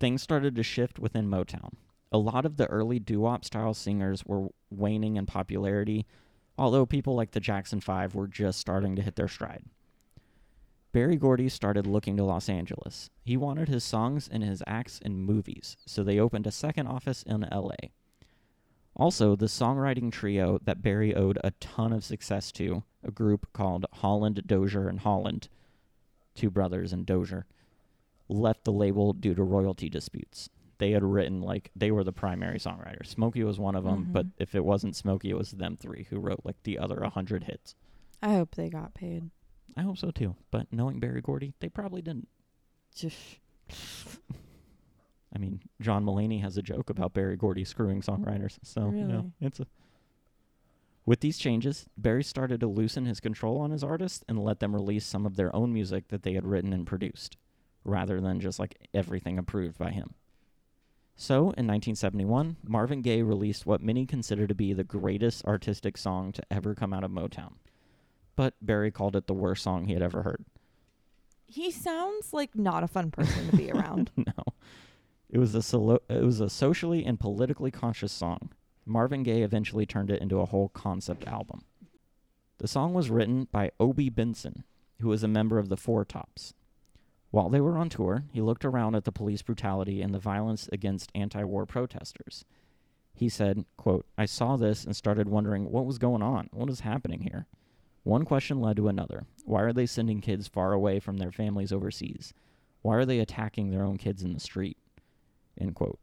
things 0.01 0.23
started 0.23 0.57
to 0.57 0.62
shift 0.62 0.99
within 0.99 1.29
Motown. 1.29 1.75
A 2.11 2.19
lot 2.19 2.47
of 2.47 2.57
the 2.57 2.67
early 2.67 2.99
doo 2.99 3.21
wop 3.21 3.45
style 3.45 3.75
singers 3.75 4.25
were 4.25 4.49
waning 4.71 5.17
in 5.17 5.27
popularity, 5.27 6.07
although 6.57 6.87
people 6.87 7.14
like 7.14 7.33
the 7.33 7.40
Jackson 7.40 7.81
Five 7.81 8.14
were 8.14 8.27
just 8.27 8.59
starting 8.59 8.97
to 8.97 9.03
hit 9.03 9.17
their 9.17 9.29
stride. 9.29 9.64
Berry 10.93 11.17
Gordy 11.17 11.49
started 11.49 11.87
looking 11.87 12.17
to 12.17 12.25
Los 12.25 12.49
Angeles. 12.49 13.11
He 13.23 13.37
wanted 13.37 13.69
his 13.69 13.85
songs 13.85 14.29
and 14.33 14.43
his 14.43 14.62
acts 14.67 15.01
in 15.01 15.21
movies, 15.21 15.77
so 15.87 16.03
they 16.03 16.21
opened 16.21 16.47
a 16.47 16.53
second 16.53 16.87
office 16.87 17.23
in 17.25 17.47
LA. 17.53 17.90
Also, 18.97 19.35
the 19.35 19.47
songwriting 19.47 20.12
trio 20.12 20.59
that 20.62 20.81
Berry 20.81 21.14
owed 21.14 21.38
a 21.43 21.51
ton 21.53 21.93
of 21.93 22.05
success 22.05 22.53
to, 22.53 22.85
a 23.03 23.11
group 23.11 23.53
called 23.53 23.87
Holland, 23.95 24.45
Dozier, 24.47 24.88
and 24.88 25.01
Holland, 25.01 25.49
two 26.35 26.51
brothers 26.51 26.92
and 26.92 27.07
Dozier, 27.07 27.47
left 28.29 28.64
the 28.64 28.73
label 28.73 29.12
due 29.12 29.35
to 29.35 29.42
royalty 29.42 29.88
disputes. 29.88 30.49
They 30.79 30.90
had 30.90 31.05
written, 31.05 31.40
like, 31.40 31.70
they 31.77 31.90
were 31.92 32.03
the 32.05 32.12
primary 32.12 32.59
songwriters. 32.59 33.07
Smokey 33.07 33.44
was 33.44 33.59
one 33.61 33.77
of 33.77 33.85
them, 33.85 34.09
but 34.11 34.27
Mhm. 34.27 34.33
if 34.38 34.55
it 34.55 34.64
wasn't 34.64 34.97
Smokey, 34.97 35.31
it 35.31 35.37
was 35.38 35.53
them 35.53 35.77
three 35.77 36.05
who 36.11 36.18
wrote, 36.18 36.40
like, 36.44 36.61
the 36.64 36.79
other 36.79 37.05
100 37.05 37.44
hits. 37.44 37.75
I 38.23 38.35
hope 38.35 38.55
they 38.55 38.68
got 38.70 38.94
paid. 38.94 39.31
I 39.77 39.83
hope 39.83 39.99
so 39.99 40.11
too, 40.11 40.37
but 40.51 40.73
knowing 40.73 41.01
Berry 41.01 41.20
Gordy, 41.20 41.53
they 41.61 41.68
probably 41.68 42.03
didn't. 42.03 42.29
Just 42.94 43.38
I 45.35 45.38
mean, 45.38 45.61
John 45.81 46.05
Mulaney 46.05 46.40
has 46.42 46.57
a 46.57 46.62
joke 46.62 46.90
about 46.90 47.12
Berry 47.12 47.37
Gordy 47.37 47.64
screwing 47.64 48.03
songwriters, 48.03 48.59
so 48.62 48.90
you 48.90 49.05
know 49.05 49.33
it's 49.40 49.59
a. 49.61 49.66
With 51.07 51.21
these 51.21 51.37
changes, 51.38 51.87
Berry 51.99 52.25
started 52.25 52.61
to 52.61 52.67
loosen 52.67 53.05
his 53.05 53.21
control 53.21 53.59
on 53.61 53.71
his 53.71 53.85
artists 53.85 54.25
and 54.29 54.43
let 54.43 54.61
them 54.61 54.75
release 54.75 55.05
some 55.05 55.27
of 55.27 55.37
their 55.37 55.55
own 55.55 55.73
music 55.73 56.09
that 56.09 56.23
they 56.23 56.33
had 56.33 56.47
written 56.47 56.73
and 56.73 56.87
produced, 56.87 57.37
rather 57.85 58.21
than 58.21 58.40
just 58.40 58.59
like 58.59 58.88
everything 58.95 59.38
approved 59.38 59.77
by 59.79 59.90
him. 59.90 60.14
So, 61.17 61.37
in 61.43 61.67
1971, 61.69 62.57
Marvin 62.64 63.03
Gaye 63.03 63.23
released 63.23 63.67
what 63.67 63.83
many 63.83 64.07
consider 64.07 64.47
to 64.47 64.55
be 64.55 64.73
the 64.73 64.83
greatest 64.83 65.45
artistic 65.45 65.97
song 65.99 66.33
to 66.33 66.43
ever 66.51 66.75
come 66.75 66.93
out 66.95 67.05
of 67.05 67.11
Motown. 67.11 67.53
But 68.35 68.55
Berry 68.61 68.90
called 68.90 69.14
it 69.14 69.27
the 69.27 69.35
worst 69.35 69.62
song 69.62 69.85
he 69.85 69.93
had 69.93 70.03
ever 70.03 70.23
heard. 70.23 70.45
he 71.47 71.71
sounds 71.71 72.33
like 72.33 72.57
not 72.57 72.83
a 72.83 72.88
fun 72.88 73.11
person 73.12 73.49
to 73.51 73.57
be 73.57 73.71
around. 73.73 74.11
no. 74.17 74.33
It 75.31 75.38
was 75.38 75.55
a 75.55 75.62
solo- 75.62 76.03
it 76.09 76.23
was 76.25 76.40
a 76.40 76.49
socially 76.51 77.05
and 77.05 77.21
politically 77.21 77.71
conscious 77.71 78.11
song. 78.12 78.51
Marvin 78.87 79.23
Gaye 79.23 79.42
eventually 79.42 79.87
turned 79.87 80.11
it 80.11 80.20
into 80.20 80.40
a 80.40 80.47
whole 80.47 80.68
concept 80.68 81.27
album. 81.27 81.62
The 82.59 82.68
song 82.68 82.94
was 82.94 83.11
written 83.11 83.49
by 83.51 83.70
Obie 83.81 84.11
Benson, 84.11 84.64
who 85.01 85.09
was 85.09 85.23
a 85.23 85.29
member 85.29 85.59
of 85.59 85.68
the 85.68 85.77
Four 85.77 86.05
Tops. 86.05 86.55
While 87.31 87.49
they 87.49 87.61
were 87.61 87.77
on 87.77 87.88
tour, 87.88 88.25
he 88.33 88.40
looked 88.40 88.64
around 88.64 88.94
at 88.94 89.05
the 89.05 89.12
police 89.12 89.42
brutality 89.42 90.01
and 90.01 90.14
the 90.14 90.20
violence 90.20 90.68
against 90.73 91.11
anti-war 91.14 91.66
protesters. 91.66 92.44
He 93.12 93.29
said, 93.29 93.64
quote, 93.77 94.07
I 94.16 94.27
saw 94.27 94.57
this 94.57 94.85
and 94.85 94.94
started 94.94 95.29
wondering 95.29 95.70
what 95.70 95.87
was 95.87 95.99
going 95.99 96.23
on. 96.23 96.49
What 96.53 96.70
is 96.70 96.81
happening 96.81 97.23
here? 97.23 97.47
One 98.03 98.25
question 98.25 98.61
led 98.61 98.77
to 98.77 98.88
another. 98.88 99.27
Why 99.44 99.62
are 99.62 99.73
they 99.73 99.87
sending 99.87 100.20
kids 100.20 100.47
far 100.47 100.73
away 100.73 101.01
from 101.01 101.16
their 101.16 101.33
families 101.33 101.73
overseas? 101.73 102.35
Why 102.83 102.97
are 102.97 103.05
they 103.05 103.18
attacking 103.18 103.70
their 103.70 103.83
own 103.83 103.97
kids 103.97 104.23
in 104.23 104.35
the 104.35 104.40
street? 104.40 104.77
End 105.59 105.75
quote. 105.75 105.99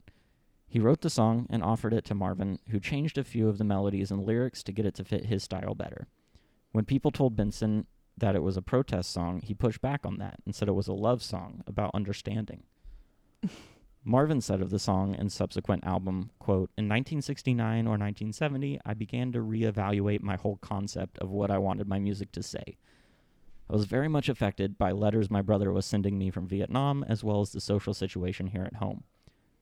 He 0.72 0.80
wrote 0.80 1.02
the 1.02 1.10
song 1.10 1.48
and 1.50 1.62
offered 1.62 1.94
it 1.94 2.06
to 2.06 2.16
Marvin, 2.16 2.58
who 2.70 2.80
changed 2.80 3.18
a 3.18 3.26
few 3.26 3.50
of 3.50 3.58
the 3.58 3.66
melodies 3.66 4.10
and 4.10 4.24
lyrics 4.24 4.64
to 4.64 4.72
get 4.72 4.86
it 4.86 4.96
to 4.96 5.04
fit 5.04 5.26
his 5.26 5.44
style 5.44 5.76
better. 5.76 6.08
When 6.72 6.86
people 6.86 7.12
told 7.12 7.36
Benson 7.36 7.88
that 8.18 8.38
it 8.38 8.42
was 8.42 8.56
a 8.56 8.62
protest 8.62 9.12
song, 9.12 9.42
he 9.42 9.54
pushed 9.54 9.82
back 9.82 10.06
on 10.06 10.18
that 10.20 10.40
and 10.46 10.56
said 10.56 10.70
it 10.70 10.74
was 10.74 10.88
a 10.88 10.94
love 10.94 11.22
song 11.22 11.62
about 11.68 11.92
understanding. 11.94 12.64
Marvin 14.06 14.40
said 14.40 14.62
of 14.62 14.70
the 14.70 14.80
song 14.80 15.14
and 15.14 15.30
subsequent 15.30 15.86
album, 15.86 16.32
quote, 16.40 16.72
In 16.78 16.86
1969 16.86 17.86
or 17.86 18.00
1970, 18.00 18.80
I 18.86 18.94
began 18.94 19.34
to 19.34 19.40
reevaluate 19.40 20.22
my 20.22 20.38
whole 20.38 20.56
concept 20.62 21.18
of 21.18 21.32
what 21.32 21.52
I 21.52 21.58
wanted 21.58 21.90
my 21.90 22.00
music 22.00 22.32
to 22.32 22.42
say. 22.42 22.78
I 23.70 23.74
was 23.74 23.84
very 23.84 24.08
much 24.08 24.30
affected 24.30 24.78
by 24.78 24.94
letters 24.94 25.30
my 25.30 25.42
brother 25.42 25.74
was 25.74 25.86
sending 25.86 26.18
me 26.18 26.30
from 26.30 26.48
Vietnam, 26.48 27.04
as 27.10 27.26
well 27.26 27.42
as 27.42 27.52
the 27.52 27.60
social 27.60 27.94
situation 27.94 28.48
here 28.48 28.64
at 28.64 28.76
home. 28.76 29.04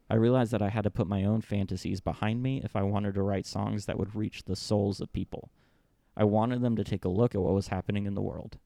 I 0.10 0.15
realized 0.15 0.52
that 0.52 0.62
I 0.62 0.69
had 0.69 0.84
to 0.86 0.91
put 0.91 1.08
my 1.08 1.24
own 1.24 1.41
fantasies 1.41 2.02
behind 2.02 2.41
me 2.41 2.62
if 2.63 2.76
I 2.76 2.82
wanted 2.82 3.13
to 3.13 3.22
write 3.22 3.45
songs 3.45 3.86
that 3.86 4.00
would 4.00 4.15
reach 4.15 4.43
the 4.43 4.56
souls 4.56 5.00
of 5.00 5.13
people. 5.13 5.52
I 6.17 6.24
wanted 6.24 6.62
them 6.62 6.76
to 6.78 6.84
take 6.84 7.06
a 7.06 7.10
look 7.10 7.36
at 7.36 7.41
what 7.41 7.54
was 7.54 7.67
happening 7.67 8.06
in 8.06 8.15
the 8.15 8.22
world. 8.22 8.58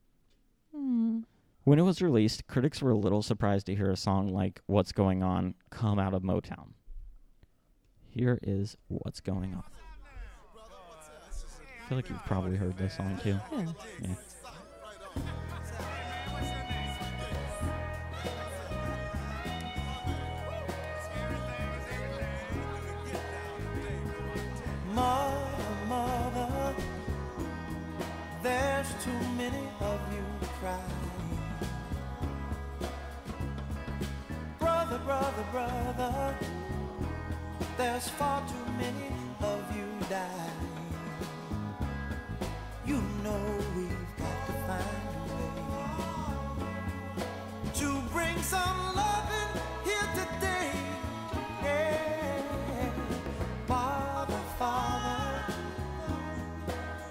Hmm. 0.74 1.20
When 1.66 1.80
it 1.80 1.84
was 1.84 2.02
released, 2.02 2.48
critics 2.48 2.82
were 2.82 2.92
a 2.92 2.98
little 2.98 3.22
surprised 3.22 3.66
to 3.66 3.76
hear 3.76 3.92
a 3.92 3.98
song 3.98 4.30
like 4.30 4.62
What's 4.68 4.92
Going 4.92 5.22
On 5.22 5.56
come 5.70 6.00
out 6.00 6.14
of 6.14 6.24
Motown. 6.24 6.74
Here 8.10 8.40
is 8.42 8.78
What's 8.88 9.20
Going 9.20 9.54
On. 9.54 9.64
I 10.56 11.90
feel 11.90 11.98
like 11.98 12.10
you've 12.10 12.26
probably 12.26 12.56
heard 12.56 12.78
this 12.78 12.96
song 12.96 13.20
too. 13.22 13.38
Yeah. 13.52 13.66
Yeah. 14.02 14.16
There's 38.04 38.16
far 38.16 38.42
too 38.48 38.72
many 38.78 39.12
of 39.42 39.76
you 39.76 39.86
dying. 40.10 40.70
You 42.86 43.02
know 43.24 43.42
we've 43.76 44.08
got 44.18 44.46
to 44.48 44.54
find 44.68 45.08
a 45.16 45.24
way 45.34 45.54
to 47.76 48.02
bring 48.12 48.42
some 48.42 48.96
loving 48.96 49.52
here 49.86 50.10
today. 50.20 50.72
Yeah. 51.64 52.92
Father, 53.68 54.42
Father, 54.60 55.54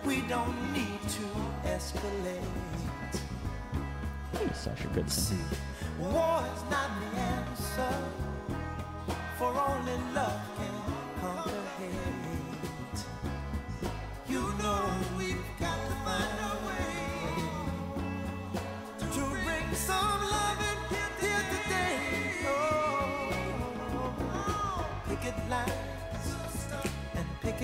we 0.04 0.20
don't 0.22 0.72
need 0.74 1.00
to 1.08 1.26
escalate. 1.64 3.16
He's 4.38 4.58
such 4.58 4.84
a 4.84 4.88
good 4.88 5.10
singer. 5.10 5.56
war 5.98 6.44
is 6.54 6.62
not 6.70 6.90
the 7.00 7.18
answer, 7.18 7.94
for 9.38 9.52
only 9.56 9.96
love 10.14 10.41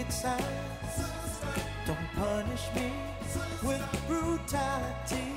and 0.08 0.14
signs. 0.14 1.06
Don't 1.86 1.98
punish 2.14 2.62
me 2.74 2.92
with 3.62 4.04
brutality. 4.06 5.32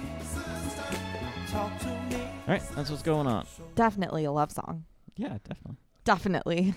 Talk 1.50 1.78
to 1.80 1.88
me. 1.88 2.22
All 2.22 2.54
right, 2.54 2.62
that's 2.76 2.90
what's 2.90 3.02
going 3.04 3.28
on. 3.28 3.46
Definitely 3.76 4.24
a 4.26 4.32
love 4.32 4.52
song. 4.52 4.86
Yeah, 5.18 5.38
definitely. 5.48 5.78
Definitely. 6.06 6.74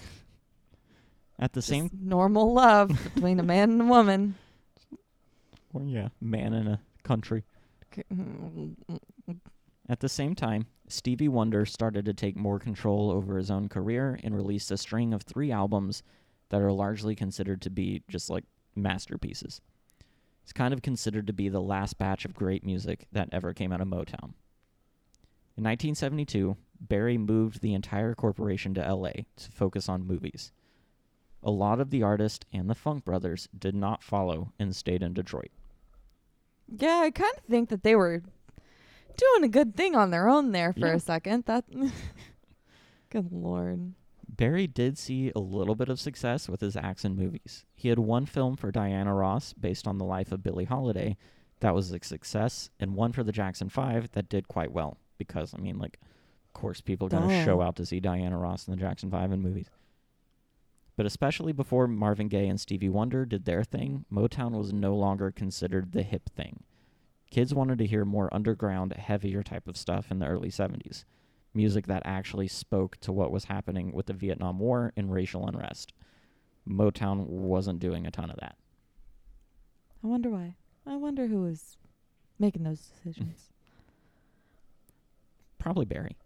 At 1.38 1.52
the 1.52 1.58
Just 1.58 1.68
same, 1.68 1.90
normal 2.00 2.52
love 2.52 2.88
between 3.14 3.38
a 3.40 3.42
man 3.44 3.70
and 3.70 3.82
a 3.82 3.84
woman. 3.84 4.34
or 5.72 5.82
yeah, 5.82 6.08
man 6.20 6.52
in 6.52 6.66
a 6.66 6.80
country. 7.04 7.44
Mm-hmm. 8.12 9.32
At 9.88 10.00
the 10.00 10.08
same 10.08 10.34
time, 10.34 10.66
Stevie 10.88 11.28
Wonder 11.28 11.64
started 11.66 12.04
to 12.06 12.14
take 12.14 12.36
more 12.36 12.58
control 12.58 13.10
over 13.10 13.36
his 13.36 13.50
own 13.50 13.68
career 13.68 14.18
and 14.24 14.34
released 14.34 14.70
a 14.70 14.76
string 14.76 15.12
of 15.14 15.22
three 15.22 15.52
albums 15.52 16.02
that 16.50 16.60
are 16.60 16.72
largely 16.72 17.14
considered 17.14 17.60
to 17.62 17.70
be 17.70 18.02
just 18.08 18.30
like 18.30 18.44
masterpieces. 18.74 19.60
It's 20.42 20.52
kind 20.52 20.74
of 20.74 20.82
considered 20.82 21.26
to 21.26 21.32
be 21.32 21.48
the 21.48 21.60
last 21.62 21.96
batch 21.98 22.24
of 22.24 22.34
great 22.34 22.64
music 22.66 23.06
that 23.12 23.28
ever 23.32 23.54
came 23.54 23.72
out 23.72 23.80
of 23.80 23.88
Motown. 23.88 24.34
In 25.56 25.62
1972, 25.64 26.56
Berry 26.80 27.16
moved 27.16 27.60
the 27.62 27.72
entire 27.74 28.14
corporation 28.14 28.74
to 28.74 28.94
LA 28.94 29.10
to 29.36 29.50
focus 29.52 29.88
on 29.88 30.06
movies. 30.06 30.52
A 31.42 31.50
lot 31.50 31.80
of 31.80 31.90
the 31.90 32.02
artists 32.02 32.44
and 32.52 32.68
the 32.68 32.74
Funk 32.74 33.04
Brothers 33.04 33.48
did 33.56 33.74
not 33.74 34.02
follow 34.02 34.52
and 34.58 34.74
stayed 34.74 35.02
in 35.02 35.12
Detroit. 35.14 35.50
Yeah, 36.68 37.00
I 37.04 37.10
kind 37.10 37.32
of 37.36 37.44
think 37.44 37.68
that 37.68 37.82
they 37.82 37.94
were 37.94 38.22
doing 39.16 39.44
a 39.44 39.48
good 39.48 39.76
thing 39.76 39.94
on 39.94 40.10
their 40.10 40.28
own 40.28 40.52
there 40.52 40.72
for 40.72 40.88
Yeah. 40.88 40.94
a 40.94 41.00
second. 41.00 41.44
That 41.44 41.64
Good 43.10 43.30
lord. 43.32 43.92
Berry 44.36 44.66
did 44.66 44.98
see 44.98 45.30
a 45.34 45.40
little 45.40 45.74
bit 45.74 45.88
of 45.88 46.00
success 46.00 46.48
with 46.48 46.60
his 46.60 46.76
acts 46.76 47.04
in 47.04 47.16
movies. 47.16 47.64
He 47.74 47.88
had 47.88 47.98
one 47.98 48.26
film 48.26 48.56
for 48.56 48.72
Diana 48.72 49.14
Ross 49.14 49.52
based 49.52 49.86
on 49.86 49.98
the 49.98 50.04
life 50.04 50.32
of 50.32 50.42
Billie 50.42 50.64
Holiday 50.64 51.16
that 51.60 51.74
was 51.74 51.90
a 51.90 51.98
success, 52.02 52.68
and 52.78 52.94
one 52.94 53.12
for 53.12 53.22
the 53.22 53.32
Jackson 53.32 53.68
5 53.68 54.12
that 54.12 54.28
did 54.28 54.48
quite 54.48 54.72
well 54.72 54.98
because, 55.16 55.54
I 55.54 55.60
mean, 55.60 55.78
like, 55.78 55.98
of 56.02 56.52
course, 56.52 56.80
people 56.80 57.06
are 57.06 57.10
going 57.10 57.28
to 57.28 57.44
show 57.44 57.62
out 57.62 57.76
to 57.76 57.86
see 57.86 58.00
Diana 58.00 58.36
Ross 58.36 58.66
and 58.66 58.76
the 58.76 58.80
Jackson 58.80 59.10
5 59.10 59.32
in 59.32 59.40
movies. 59.40 59.70
But 60.96 61.06
especially 61.06 61.52
before 61.52 61.88
Marvin 61.88 62.28
Gaye 62.28 62.48
and 62.48 62.60
Stevie 62.60 62.88
Wonder 62.88 63.24
did 63.24 63.46
their 63.46 63.64
thing, 63.64 64.04
Motown 64.12 64.52
was 64.52 64.72
no 64.72 64.94
longer 64.94 65.30
considered 65.30 65.92
the 65.92 66.02
hip 66.02 66.28
thing. 66.36 66.64
Kids 67.30 67.54
wanted 67.54 67.78
to 67.78 67.86
hear 67.86 68.04
more 68.04 68.32
underground, 68.32 68.92
heavier 68.92 69.42
type 69.42 69.66
of 69.66 69.76
stuff 69.76 70.10
in 70.10 70.18
the 70.18 70.26
early 70.26 70.50
70s. 70.50 71.04
Music 71.54 71.86
that 71.86 72.02
actually 72.04 72.48
spoke 72.48 72.96
to 72.98 73.12
what 73.12 73.30
was 73.30 73.44
happening 73.44 73.92
with 73.92 74.06
the 74.06 74.12
Vietnam 74.12 74.58
War 74.58 74.92
and 74.96 75.12
racial 75.12 75.46
unrest. 75.46 75.92
Motown 76.68 77.26
wasn't 77.26 77.78
doing 77.78 78.06
a 78.06 78.10
ton 78.10 78.30
of 78.30 78.36
that. 78.40 78.56
I 80.02 80.06
wonder 80.06 80.30
why. 80.30 80.56
I 80.86 80.96
wonder 80.96 81.28
who 81.28 81.42
was 81.42 81.76
making 82.38 82.64
those 82.64 82.80
decisions. 82.80 83.48
Probably 85.58 85.84
Berry. 85.84 86.16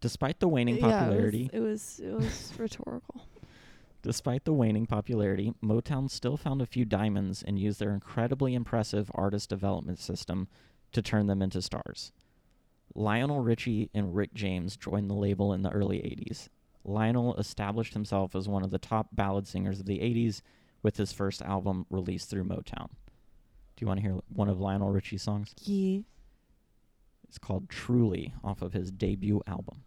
Despite 0.00 0.38
the 0.38 0.48
waning 0.48 0.76
Yeah, 0.76 0.90
popularity, 0.90 1.50
it 1.52 1.60
was 1.60 1.98
it 1.98 2.12
was, 2.12 2.24
it 2.24 2.24
was 2.24 2.52
rhetorical. 2.58 3.26
Despite 4.02 4.44
the 4.44 4.52
waning 4.52 4.84
popularity, 4.84 5.54
Motown 5.62 6.10
still 6.10 6.36
found 6.36 6.60
a 6.60 6.66
few 6.66 6.84
diamonds 6.84 7.42
and 7.42 7.58
used 7.58 7.80
their 7.80 7.94
incredibly 7.94 8.54
impressive 8.54 9.10
artist 9.14 9.48
development 9.48 9.98
system 9.98 10.46
to 10.92 11.00
turn 11.00 11.26
them 11.26 11.40
into 11.40 11.62
stars. 11.62 12.12
Lionel 12.94 13.40
Richie 13.40 13.90
and 13.92 14.14
Rick 14.14 14.34
James 14.34 14.76
joined 14.76 15.10
the 15.10 15.14
label 15.14 15.52
in 15.52 15.62
the 15.62 15.70
early 15.70 15.98
80s. 15.98 16.48
Lionel 16.84 17.34
established 17.36 17.94
himself 17.94 18.36
as 18.36 18.48
one 18.48 18.62
of 18.62 18.70
the 18.70 18.78
top 18.78 19.08
ballad 19.12 19.48
singers 19.48 19.80
of 19.80 19.86
the 19.86 19.98
80s 19.98 20.42
with 20.82 20.96
his 20.96 21.12
first 21.12 21.42
album 21.42 21.86
released 21.90 22.30
through 22.30 22.44
Motown. 22.44 22.90
Do 23.76 23.80
you 23.80 23.86
want 23.86 23.98
to 23.98 24.06
hear 24.06 24.20
one 24.28 24.48
of 24.48 24.60
Lionel 24.60 24.90
Richie's 24.90 25.22
songs? 25.22 25.54
Yeah. 25.62 26.00
It's 27.26 27.38
called 27.38 27.68
Truly 27.68 28.32
off 28.44 28.62
of 28.62 28.74
his 28.74 28.92
debut 28.92 29.42
album. 29.46 29.82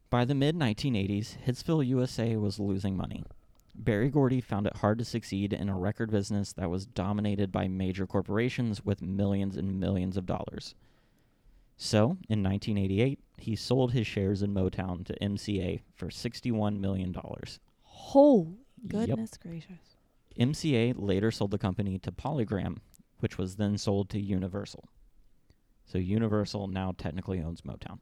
By 0.10 0.26
the 0.26 0.36
mid 0.36 0.56
1980s, 0.56 1.38
Hitsville 1.46 1.86
USA 1.88 2.36
was 2.38 2.60
losing 2.60 2.96
money. 2.98 3.24
Berry 3.76 4.10
Gordy 4.10 4.42
found 4.42 4.66
it 4.68 4.78
hard 4.78 4.98
to 5.00 5.06
succeed 5.06 5.54
in 5.54 5.70
a 5.70 5.78
record 5.78 6.10
business 6.12 6.54
that 6.54 6.70
was 6.70 6.86
dominated 6.86 7.52
by 7.52 7.68
major 7.68 8.08
corporations 8.08 8.84
with 8.84 9.02
millions 9.02 9.56
and 9.58 9.80
millions 9.80 10.18
of 10.18 10.26
dollars. 10.26 10.76
So, 11.78 12.18
in 12.28 12.42
1988, 12.42 13.20
he 13.38 13.56
sold 13.56 13.92
his 13.94 14.08
shares 14.08 14.42
in 14.42 14.54
Motown 14.54 15.06
to 15.06 15.20
MCA 15.22 15.82
for 15.94 16.08
$61 16.08 16.80
million. 16.80 17.16
Holy 17.84 18.58
Yep. 18.84 19.08
goodness 19.08 19.38
gracious. 19.38 19.98
MCA 20.40 20.94
later 20.98 21.32
sold 21.32 21.52
the 21.52 21.58
company 21.58 21.98
to 22.00 22.12
Polygram, 22.12 22.78
which 23.20 23.38
was 23.38 23.58
then 23.58 23.78
sold 23.78 24.10
to 24.10 24.20
Universal. 24.20 24.88
So 25.88 25.98
Universal 25.98 26.68
now 26.68 26.94
technically 26.98 27.42
owns 27.42 27.62
Motown. 27.62 28.00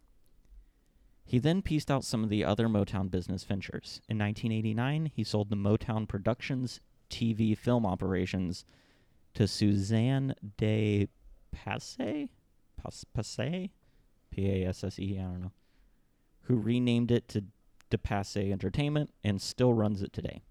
He 1.23 1.39
then 1.39 1.61
pieced 1.61 1.89
out 1.89 2.03
some 2.03 2.23
of 2.23 2.29
the 2.29 2.43
other 2.43 2.67
Motown 2.67 3.09
business 3.09 3.43
ventures. 3.43 4.01
In 4.09 4.17
1989, 4.17 5.11
he 5.15 5.23
sold 5.23 5.49
the 5.49 5.55
Motown 5.55 6.07
Productions 6.07 6.81
TV 7.09 7.57
film 7.57 7.85
operations 7.85 8.65
to 9.35 9.47
Suzanne 9.47 10.35
de 10.57 11.07
Passe? 11.51 12.29
Pas- 12.77 13.05
Passe? 13.13 13.69
P 14.31 14.63
A 14.63 14.67
S 14.69 14.83
S 14.83 14.99
E, 14.99 15.17
I 15.19 15.23
don't 15.23 15.41
know. 15.41 15.51
Who 16.43 16.57
renamed 16.57 17.11
it 17.11 17.27
to 17.29 17.45
De 17.89 17.97
Passe 17.97 18.51
Entertainment 18.51 19.11
and 19.23 19.41
still 19.41 19.73
runs 19.73 20.01
it 20.01 20.11
today. 20.11 20.43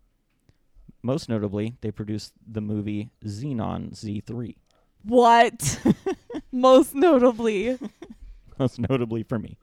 Most 1.02 1.28
notably, 1.28 1.76
they 1.82 1.90
produced 1.90 2.32
the 2.46 2.60
movie 2.60 3.10
Zenon 3.24 3.92
Z3. 3.92 4.56
What? 5.02 5.80
Most 6.54 6.94
notably. 6.94 7.76
Most 8.60 8.78
notably 8.78 9.24
for 9.24 9.40
me. 9.40 9.58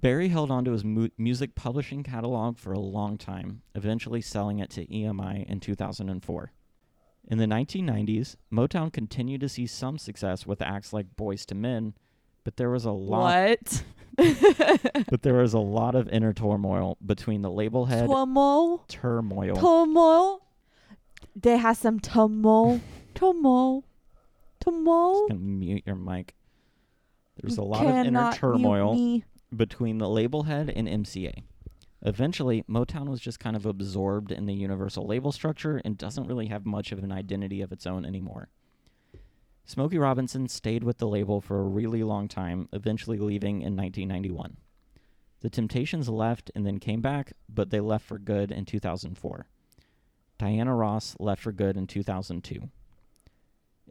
Barry 0.00 0.28
held 0.28 0.50
on 0.50 0.64
to 0.64 0.72
his 0.72 0.82
mu- 0.82 1.10
music 1.18 1.54
publishing 1.54 2.02
catalog 2.02 2.56
for 2.56 2.72
a 2.72 2.78
long 2.78 3.18
time, 3.18 3.60
eventually 3.74 4.22
selling 4.22 4.60
it 4.60 4.70
to 4.70 4.86
EMI 4.86 5.44
in 5.46 5.60
2004. 5.60 6.52
In 7.28 7.36
the 7.36 7.44
1990s, 7.44 8.36
Motown 8.50 8.90
continued 8.90 9.42
to 9.42 9.48
see 9.50 9.66
some 9.66 9.98
success 9.98 10.46
with 10.46 10.62
acts 10.62 10.94
like 10.94 11.14
Boyz 11.16 11.44
II 11.52 11.58
Men, 11.58 11.94
but 12.42 12.56
there 12.56 12.70
was 12.70 12.86
a 12.86 12.90
lot 12.90 13.58
What? 13.60 13.84
but 15.10 15.20
there 15.20 15.34
was 15.34 15.52
a 15.52 15.58
lot 15.58 15.94
of 15.94 16.08
inner 16.08 16.32
turmoil 16.32 16.96
between 17.04 17.42
the 17.42 17.50
label 17.50 17.84
head 17.84 18.08
Turmoil? 18.08 18.84
turmoil 18.88 19.56
Turmoil? 19.56 20.42
They 21.36 21.58
have 21.58 21.76
some 21.76 22.00
turmoil. 22.00 22.80
Turmoil. 23.14 23.84
Turmoil? 24.60 25.28
Just 25.28 25.28
gonna 25.30 25.40
mute 25.40 25.82
your 25.86 25.96
mic. 25.96 26.34
There's 27.40 27.58
a 27.58 27.62
lot 27.62 27.86
of 27.86 28.06
inner 28.06 28.32
turmoil 28.32 29.22
between 29.54 29.98
the 29.98 30.08
label 30.08 30.44
head 30.44 30.70
and 30.70 30.86
MCA. 30.86 31.42
Eventually, 32.02 32.64
Motown 32.68 33.08
was 33.08 33.20
just 33.20 33.40
kind 33.40 33.56
of 33.56 33.66
absorbed 33.66 34.32
in 34.32 34.46
the 34.46 34.54
Universal 34.54 35.06
label 35.06 35.32
structure 35.32 35.80
and 35.84 35.98
doesn't 35.98 36.26
really 36.26 36.46
have 36.46 36.64
much 36.64 36.92
of 36.92 37.02
an 37.02 37.12
identity 37.12 37.60
of 37.60 37.72
its 37.72 37.86
own 37.86 38.04
anymore. 38.04 38.48
Smokey 39.64 39.98
Robinson 39.98 40.48
stayed 40.48 40.82
with 40.82 40.98
the 40.98 41.06
label 41.06 41.40
for 41.40 41.60
a 41.60 41.68
really 41.68 42.02
long 42.02 42.26
time, 42.26 42.68
eventually 42.72 43.18
leaving 43.18 43.62
in 43.62 43.76
1991. 43.76 44.56
The 45.40 45.50
Temptations 45.50 46.08
left 46.08 46.50
and 46.54 46.66
then 46.66 46.78
came 46.78 47.00
back, 47.00 47.32
but 47.48 47.70
they 47.70 47.80
left 47.80 48.06
for 48.06 48.18
good 48.18 48.50
in 48.50 48.64
2004. 48.64 49.46
Diana 50.38 50.74
Ross 50.74 51.16
left 51.18 51.42
for 51.42 51.52
good 51.52 51.76
in 51.76 51.86
2002. 51.86 52.70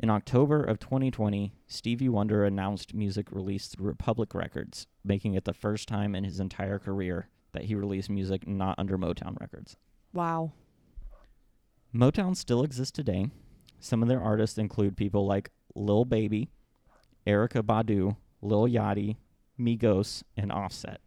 In 0.02 0.10
October 0.10 0.64
of 0.64 0.80
2020, 0.80 1.52
Stevie 1.68 2.08
Wonder 2.08 2.46
announced 2.46 2.94
music 2.94 3.34
released 3.34 3.74
through 3.74 3.88
Republic 3.88 4.34
Records, 4.34 4.88
making 5.04 5.34
it 5.34 5.44
the 5.44 5.54
first 5.54 5.90
time 5.90 6.16
in 6.16 6.24
his 6.24 6.40
entire 6.40 6.80
career 6.80 7.28
that 7.52 7.66
he 7.66 7.76
released 7.76 8.10
music 8.10 8.48
not 8.48 8.80
under 8.80 8.98
Motown 8.98 9.38
Records. 9.42 9.76
Wow. 10.14 10.54
Motown 11.94 12.38
still 12.38 12.64
exists 12.64 12.94
today. 12.94 13.30
Some 13.82 14.02
of 14.02 14.08
their 14.08 14.22
artists 14.22 14.58
include 14.58 14.96
people 14.96 15.26
like 15.26 15.52
Lil 15.76 16.06
Baby, 16.06 16.50
Erykah 17.28 17.64
Badu, 17.64 18.16
Lil 18.42 18.68
Yachty, 18.68 19.18
Migos, 19.60 20.24
and 20.38 20.50
Offset. 20.50 21.02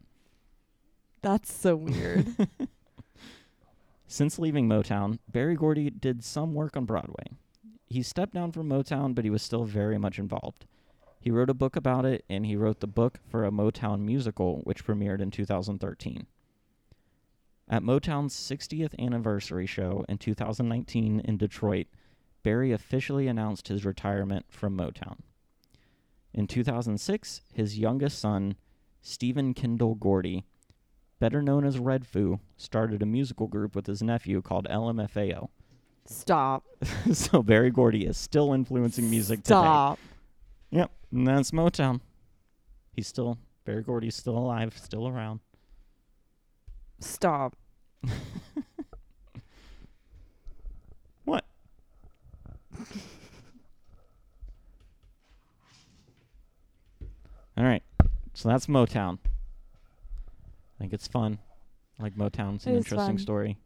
That's 1.23 1.51
so 1.51 1.75
weird. 1.75 2.27
Since 4.07 4.37
leaving 4.37 4.69
Motown, 4.69 5.17
Berry 5.27 5.55
Gordy 5.55 5.89
did 5.89 6.23
some 6.23 6.53
work 6.53 6.77
on 6.77 6.85
Broadway. 6.85 7.25
He 7.93 8.01
stepped 8.01 8.33
down 8.33 8.51
from 8.51 8.67
Motown, 8.67 9.13
but 9.13 9.23
he 9.23 9.29
was 9.29 9.43
still 9.43 9.65
very 9.65 9.99
much 9.99 10.17
involved. 10.17 10.65
He 11.19 11.29
wrote 11.29 11.51
a 11.51 11.53
book 11.53 11.75
about 11.75 12.05
it, 12.05 12.25
and 12.27 12.43
he 12.43 12.55
wrote 12.55 12.79
the 12.79 12.87
book 12.87 13.19
for 13.29 13.45
a 13.45 13.51
Motown 13.51 13.99
musical, 13.99 14.61
which 14.63 14.83
premiered 14.83 15.21
in 15.21 15.29
2013. 15.29 16.25
At 17.69 17.83
Motown's 17.83 18.33
60th 18.33 18.97
anniversary 18.97 19.67
show 19.67 20.05
in 20.09 20.17
2019 20.17 21.19
in 21.19 21.37
Detroit, 21.37 21.85
Berry 22.41 22.71
officially 22.71 23.27
announced 23.27 23.67
his 23.67 23.85
retirement 23.85 24.47
from 24.49 24.75
Motown. 24.75 25.19
In 26.33 26.47
2006, 26.47 27.41
his 27.53 27.77
youngest 27.77 28.17
son, 28.17 28.55
Stephen 29.03 29.53
Kendall 29.53 29.93
Gordy, 29.93 30.45
better 31.19 31.43
known 31.43 31.63
as 31.63 31.77
Redfoo, 31.77 32.39
started 32.57 33.03
a 33.03 33.05
musical 33.05 33.45
group 33.45 33.75
with 33.75 33.85
his 33.85 34.01
nephew 34.01 34.41
called 34.41 34.67
LMFAO. 34.67 35.49
Stop. 36.05 36.63
so 37.13 37.41
Berry 37.41 37.71
Gordy 37.71 38.05
is 38.05 38.17
still 38.17 38.53
influencing 38.53 39.09
music 39.09 39.39
Stop. 39.43 39.97
today. 39.97 40.09
Yep, 40.81 40.91
and 41.11 41.27
that's 41.27 41.51
Motown. 41.51 42.01
He's 42.93 43.07
still 43.07 43.37
Berry 43.65 43.81
Gordy's 43.83 44.15
still 44.15 44.37
alive, 44.37 44.77
still 44.77 45.07
around. 45.07 45.39
Stop. 46.99 47.55
what? 51.25 51.45
All 57.57 57.63
right. 57.63 57.83
So 58.33 58.49
that's 58.49 58.67
Motown. 58.67 59.19
I 59.23 60.79
think 60.79 60.91
it's 60.93 61.07
fun. 61.07 61.37
I 61.99 62.03
like 62.03 62.15
Motown's 62.15 62.65
an 62.65 62.75
interesting 62.75 62.97
fun. 62.97 63.17
story. 63.19 63.57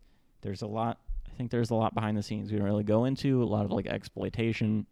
There's 0.41 0.61
a 0.61 0.67
lot 0.67 0.99
I 1.37 1.39
think 1.39 1.51
there's 1.51 1.69
a 1.69 1.75
lot 1.75 1.93
behind 1.93 2.17
the 2.17 2.23
scenes 2.23 2.51
we 2.51 2.57
don't 2.57 2.65
really 2.65 2.83
go 2.83 3.05
into. 3.05 3.43
A 3.43 3.45
lot 3.45 3.63
of 3.63 3.71
like 3.71 3.85
exploitation. 3.85 4.87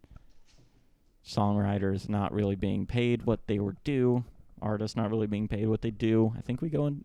Songwriters 1.26 2.08
not 2.08 2.32
really 2.32 2.54
being 2.54 2.86
paid 2.86 3.26
what 3.26 3.48
they 3.48 3.58
were 3.58 3.74
due. 3.82 4.24
Artists 4.62 4.96
not 4.96 5.10
really 5.10 5.26
being 5.26 5.48
paid 5.48 5.66
what 5.66 5.82
they 5.82 5.90
do. 5.90 6.32
I 6.38 6.42
think 6.42 6.62
we 6.62 6.68
go 6.68 6.86
in 6.86 7.04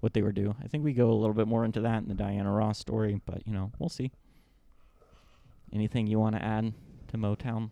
what 0.00 0.12
they 0.12 0.20
were 0.20 0.32
due. 0.32 0.54
I 0.62 0.68
think 0.68 0.84
we 0.84 0.92
go 0.92 1.10
a 1.10 1.14
little 1.14 1.32
bit 1.32 1.48
more 1.48 1.64
into 1.64 1.80
that 1.80 2.02
in 2.02 2.08
the 2.08 2.14
Diana 2.14 2.52
Ross 2.52 2.78
story, 2.78 3.22
but 3.24 3.46
you 3.46 3.54
know, 3.54 3.72
we'll 3.78 3.88
see. 3.88 4.12
Anything 5.72 6.06
you 6.06 6.18
want 6.18 6.36
to 6.36 6.44
add 6.44 6.74
to 7.08 7.16
Motown? 7.16 7.70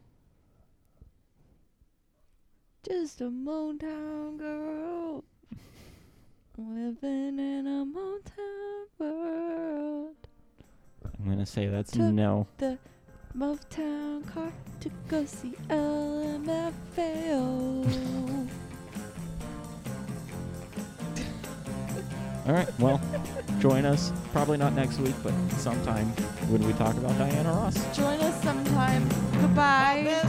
Just 2.89 3.21
a 3.21 3.25
Motown 3.25 4.39
girl 4.39 5.25
living 6.57 7.39
in 7.39 7.67
a 7.67 7.85
Motown 7.85 8.87
world. 8.99 10.22
I'm 11.25 11.31
gonna 11.31 11.47
say 11.47 11.69
that's 11.69 11.93
Took 11.93 12.13
no. 12.13 12.49
The 12.59 12.79
Motown 13.37 14.27
car 14.33 14.53
to 14.81 14.91
go 15.09 15.25
see 15.25 15.53
LMFAO. 15.69 17.39
All 22.45 22.53
right. 22.53 22.81
Well, 22.81 23.01
join 23.61 23.85
us. 23.85 24.13
Probably 24.33 24.59
not 24.59 24.73
next 24.73 24.99
week, 24.99 25.15
but 25.23 25.33
sometime 25.59 26.09
when 26.51 26.67
we 26.67 26.73
talk 26.73 26.97
about 26.97 27.17
Diana 27.17 27.53
Ross. 27.53 27.97
Join 27.97 28.19
us 28.19 28.43
sometime. 28.43 29.09
Goodbye. 29.41 30.23